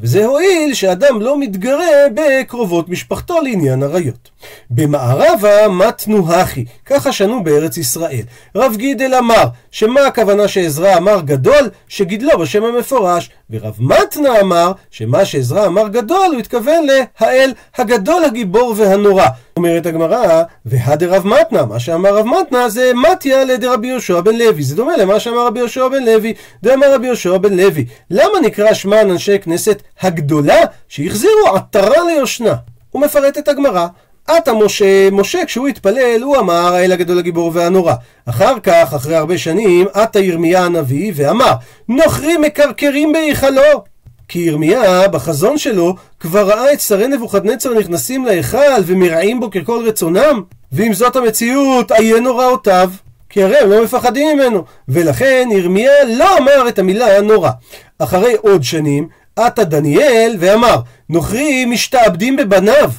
וזה 0.01 0.25
הועיל 0.25 0.75
שאדם 0.75 1.21
לא 1.21 1.39
מתגרה 1.41 1.87
בקרובות 2.15 2.89
משפחתו 2.89 3.41
לעניין 3.41 3.83
עריות. 3.83 4.31
במערבה 4.71 5.69
מתנו 5.69 6.33
הכי, 6.33 6.65
ככה 6.87 7.13
שנו 7.13 7.45
בארץ 7.45 7.77
ישראל. 7.77 8.23
רב 8.57 8.75
גידל 8.77 9.15
אמר, 9.15 9.45
שמה 9.71 10.07
הכוונה 10.07 10.49
שעזרא 10.49 10.97
אמר 10.97 11.21
גדול? 11.21 11.71
שגידלו 11.89 12.39
בשם 12.39 12.65
המפורש. 12.65 13.31
ורב 13.51 13.75
מתנה 13.79 14.41
אמר, 14.41 14.73
שמה 14.91 15.25
שעזרא 15.25 15.67
אמר 15.67 15.89
גדול, 15.89 16.27
הוא 16.33 16.39
התכוון 16.39 16.87
להאל 16.87 17.53
הגדול 17.77 18.25
הגיבור 18.25 18.75
והנורא. 18.77 19.27
אומרת 19.57 19.87
הגמרא, 19.87 20.42
והדרב 20.66 21.27
מתנה, 21.27 21.64
מה 21.64 21.81
שאמר 21.81 22.16
רב 22.16 22.27
מתנה 22.27 22.69
זה 22.69 22.92
מתיה 22.95 23.45
לדרבי 23.45 23.88
יהושע 23.88 24.21
בן 24.21 24.37
לוי. 24.37 24.62
זה 24.62 24.77
דומה 24.77 24.97
למה 24.97 25.21
שאמר 25.21 25.47
רבי 25.47 25.59
יהושע 25.59 25.88
בן 25.88 26.03
לוי. 26.05 26.35
דאמר 26.62 26.95
רבי 26.95 27.07
יהושע 27.07 27.38
בן 27.38 27.57
לוי. 27.57 27.87
למה 28.11 28.40
נקרא 28.42 28.75
שמן 28.75 29.11
אנשי 29.11 29.38
כנסת 29.38 29.83
הגדולה 30.01 30.61
שהחזירו 30.88 31.47
עטרה 31.55 32.05
ליושנה? 32.07 32.55
הוא 32.90 33.03
מפרט 33.03 33.38
את 33.38 33.49
הגמרא. 33.49 33.87
עתה 34.27 34.53
משה, 34.53 35.11
משה 35.12 35.45
כשהוא 35.45 35.69
התפלל, 35.69 36.23
הוא 36.23 36.37
אמר 36.37 36.75
האל 36.75 36.92
הגדול 36.92 37.19
הגיבור 37.19 37.51
והנורא. 37.55 37.95
אחר 38.27 38.61
כך, 38.62 38.95
אחרי 38.95 39.16
הרבה 39.16 39.38
שנים, 39.38 39.87
עתה 39.95 40.21
ירמיה 40.21 40.64
הנביא 40.64 41.12
ואמר, 41.16 41.53
נוכרים 41.88 42.42
מקרקרים 42.42 43.12
בהיכלו. 43.12 43.96
כי 44.29 44.39
ירמיה, 44.39 45.09
בחזון 45.09 45.59
שלו, 45.59 45.95
כבר 46.21 46.49
ראה 46.49 46.73
את 46.73 46.81
שרי 46.81 47.09
נבוכדנצר 47.09 47.75
נכנסים 47.75 48.25
להיכל 48.25 48.59
ומרעים 48.87 49.41
בו 49.41 49.51
ככל 49.51 49.85
רצונם, 49.87 50.43
ואם 50.73 50.95
זאת 50.95 51.17
המציאות, 51.17 51.91
עיין 51.91 52.27
הוראותיו. 52.27 52.91
כי 53.29 53.43
הרי 53.43 53.59
הם 53.59 53.71
לא 53.71 53.85
מפחדים 53.85 54.37
ממנו, 54.37 54.65
ולכן 54.89 55.49
ירמיה 55.53 56.05
לא 56.09 56.39
אמר 56.39 56.69
את 56.69 56.79
המילה 56.79 57.19
הנורא. 57.19 57.51
אחרי 57.99 58.35
עוד 58.41 58.62
שנים, 58.62 59.09
עתה 59.37 59.65
דניאל 59.65 60.37
ואמר, 60.39 60.77
נוכרים 61.09 61.71
משתעבדים 61.71 62.37
בבניו. 62.37 62.91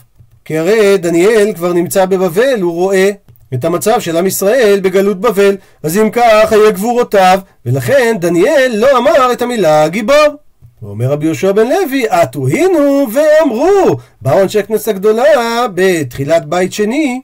כי 0.46 0.58
הרי 0.58 0.98
דניאל 0.98 1.54
כבר 1.56 1.74
נמצא 1.74 2.06
בבבל, 2.06 2.62
הוא 2.62 2.74
רואה 2.74 3.10
את 3.54 3.66
המצב 3.66 4.00
של 4.00 4.18
עם 4.18 4.28
ישראל 4.28 4.80
בגלות 4.84 5.20
בבל. 5.20 5.56
אז 5.84 5.98
אם 5.98 6.10
כך, 6.10 6.52
היה 6.52 6.72
גבורותיו, 6.72 7.40
ולכן 7.66 8.16
דניאל 8.20 8.72
לא 8.76 8.98
אמר 8.98 9.32
את 9.32 9.42
המילה 9.42 9.88
גיבור. 9.88 10.47
ואומר 10.82 11.12
רבי 11.12 11.26
יהושע 11.26 11.52
בן 11.52 11.68
לוי, 11.68 12.06
עטו 12.10 12.48
הינו 12.48 13.08
ואמרו, 13.14 13.98
באו 14.22 14.42
אנשי 14.42 14.64
כנסת 14.64 14.88
הגדולה 14.88 15.66
בתחילת 15.74 16.46
בית 16.46 16.74
שני, 16.74 17.22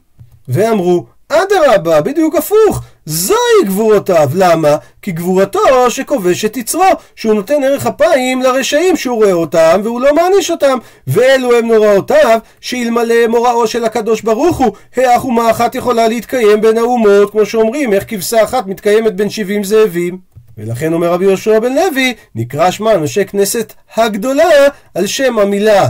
ואמרו, 0.48 1.06
אדרבה, 1.30 2.02
בדיוק 2.02 2.36
הפוך, 2.36 2.84
זוהי 3.06 3.66
גבורותיו. 3.66 4.30
למה? 4.36 4.76
כי 5.02 5.12
גבורתו 5.12 5.90
שכובש 5.90 6.46
את 6.46 6.58
יצרו, 6.58 6.84
שהוא 7.16 7.34
נותן 7.34 7.64
ערך 7.64 7.86
אפיים 7.86 8.42
לרשעים 8.42 8.96
שהוא 8.96 9.16
רואה 9.16 9.32
אותם, 9.32 9.82
והוא 9.84 10.02
לא 10.02 10.16
מעניש 10.16 10.52
אותם. 10.52 10.78
ואלו 11.08 11.58
הם 11.58 11.68
נוראותיו, 11.68 12.40
שאלמלא 12.62 13.28
מוראו 13.28 13.68
של 13.68 13.86
הקדוש 13.86 14.22
ברוך 14.22 14.58
הוא, 14.58 14.72
האח 14.96 15.24
אומה 15.24 15.52
אחת 15.52 15.76
יכולה 15.76 16.08
להתקיים 16.08 16.62
בין 16.62 16.78
האומות, 16.78 17.32
כמו 17.32 17.46
שאומרים, 17.46 17.94
איך 17.94 18.04
כבשה 18.08 18.44
אחת 18.44 18.68
מתקיימת 18.68 19.16
בין 19.16 19.30
שבעים 19.30 19.64
זאבים. 19.64 20.33
ולכן 20.58 20.94
אומר 20.94 21.14
רבי 21.14 21.26
יהושע 21.26 21.60
בן 21.60 21.74
לוי, 21.74 22.14
נקרא 22.36 22.72
שמה 22.72 22.94
אנשי 22.94 23.26
כנסת 23.26 23.74
הגדולה 23.96 24.68
על 24.96 25.08
שם 25.08 25.40
המילה 25.40 25.90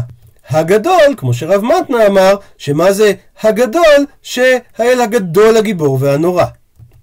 הגדול, 0.49 1.15
כמו 1.17 1.33
שרב 1.33 1.61
מתנה 1.63 2.07
אמר, 2.07 2.35
שמה 2.57 2.91
זה 2.91 3.13
הגדול? 3.41 4.05
שהאל 4.21 5.01
הגדול 5.01 5.57
הגיבור 5.57 5.97
והנורא. 6.01 6.45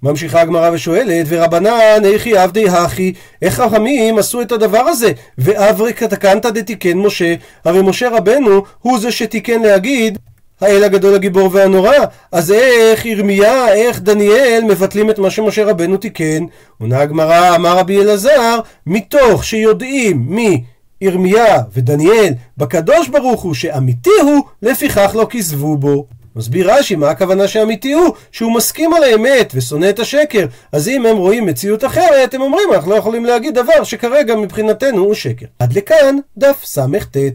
ממשיכה 0.03 0.41
הגמרא 0.41 0.71
ושואלת, 0.73 1.27
ורבנן 1.29 2.05
איכי 2.05 2.37
עבדי 2.39 2.69
הכי, 2.69 3.13
איך 3.43 3.55
חכמים 3.55 4.19
עשו 4.19 4.43
את 4.43 4.53
הדבר 4.53 4.79
הזה? 4.81 5.13
ואברי 5.39 5.93
קתקנתא 5.93 6.51
דתיקן 6.51 6.99
משה, 6.99 7.35
הרי 7.65 7.83
משה 7.83 8.09
רבנו 8.09 8.63
הוא 8.79 8.99
זה 8.99 9.13
שתיקן 9.13 9.63
להגיד 9.63 10.19
האל 10.61 10.85
הגדול 10.85 11.15
הגיבור 11.15 11.49
והנורא, 11.53 11.97
אז 12.33 12.53
איך 12.53 13.07
ירמיה, 13.07 13.73
איך 13.73 14.01
דניאל 14.01 14.63
מבטלים 14.69 15.11
את 15.11 15.19
מה 15.19 15.31
שמשה 15.31 15.65
רבנו 15.65 15.97
תיקן? 15.97 16.45
עונה 16.81 17.01
הגמרא, 17.01 17.57
אמר 17.57 17.79
רבי 17.79 18.01
אלעזר, 18.01 18.61
מתוך 18.87 19.45
שיודעים 19.45 20.27
מי 20.29 20.63
ירמיה 21.01 21.59
ודניאל 21.75 22.35
בקדוש 22.59 23.09
ברוך 23.09 23.43
הוא 23.43 23.55
שאמיתי 23.55 24.11
הוא, 24.23 24.45
לפיכך 24.63 25.11
לא 25.15 25.27
כיזבו 25.31 25.77
בו. 25.77 26.07
מסביר 26.37 26.73
רש"י 26.75 26.97
מה 26.97 27.11
הכוונה 27.11 27.49
שאמיתי 27.49 27.93
הוא, 27.93 28.15
שהוא 28.33 28.55
מסכים 28.55 28.95
על 28.95 29.03
האמת 29.05 29.53
ושונא 29.55 29.91
את 29.91 29.99
השקר. 29.99 30.47
אז 30.73 30.89
אם 30.89 31.07
הם 31.07 31.17
רואים 31.17 31.47
מציאות 31.47 31.85
אחרת, 31.85 32.35
הם 32.35 32.41
אומרים 32.41 32.69
אנחנו 32.73 32.91
לא 32.91 32.97
יכולים 32.97 33.25
להגיד 33.25 33.55
דבר 33.55 33.85
שכרגע 33.85 34.37
מבחינתנו 34.37 34.99
הוא 34.99 35.15
שקר. 35.15 35.47
עד 35.59 35.73
לכאן 35.73 36.17
דף 36.39 36.65
סט. 36.65 37.35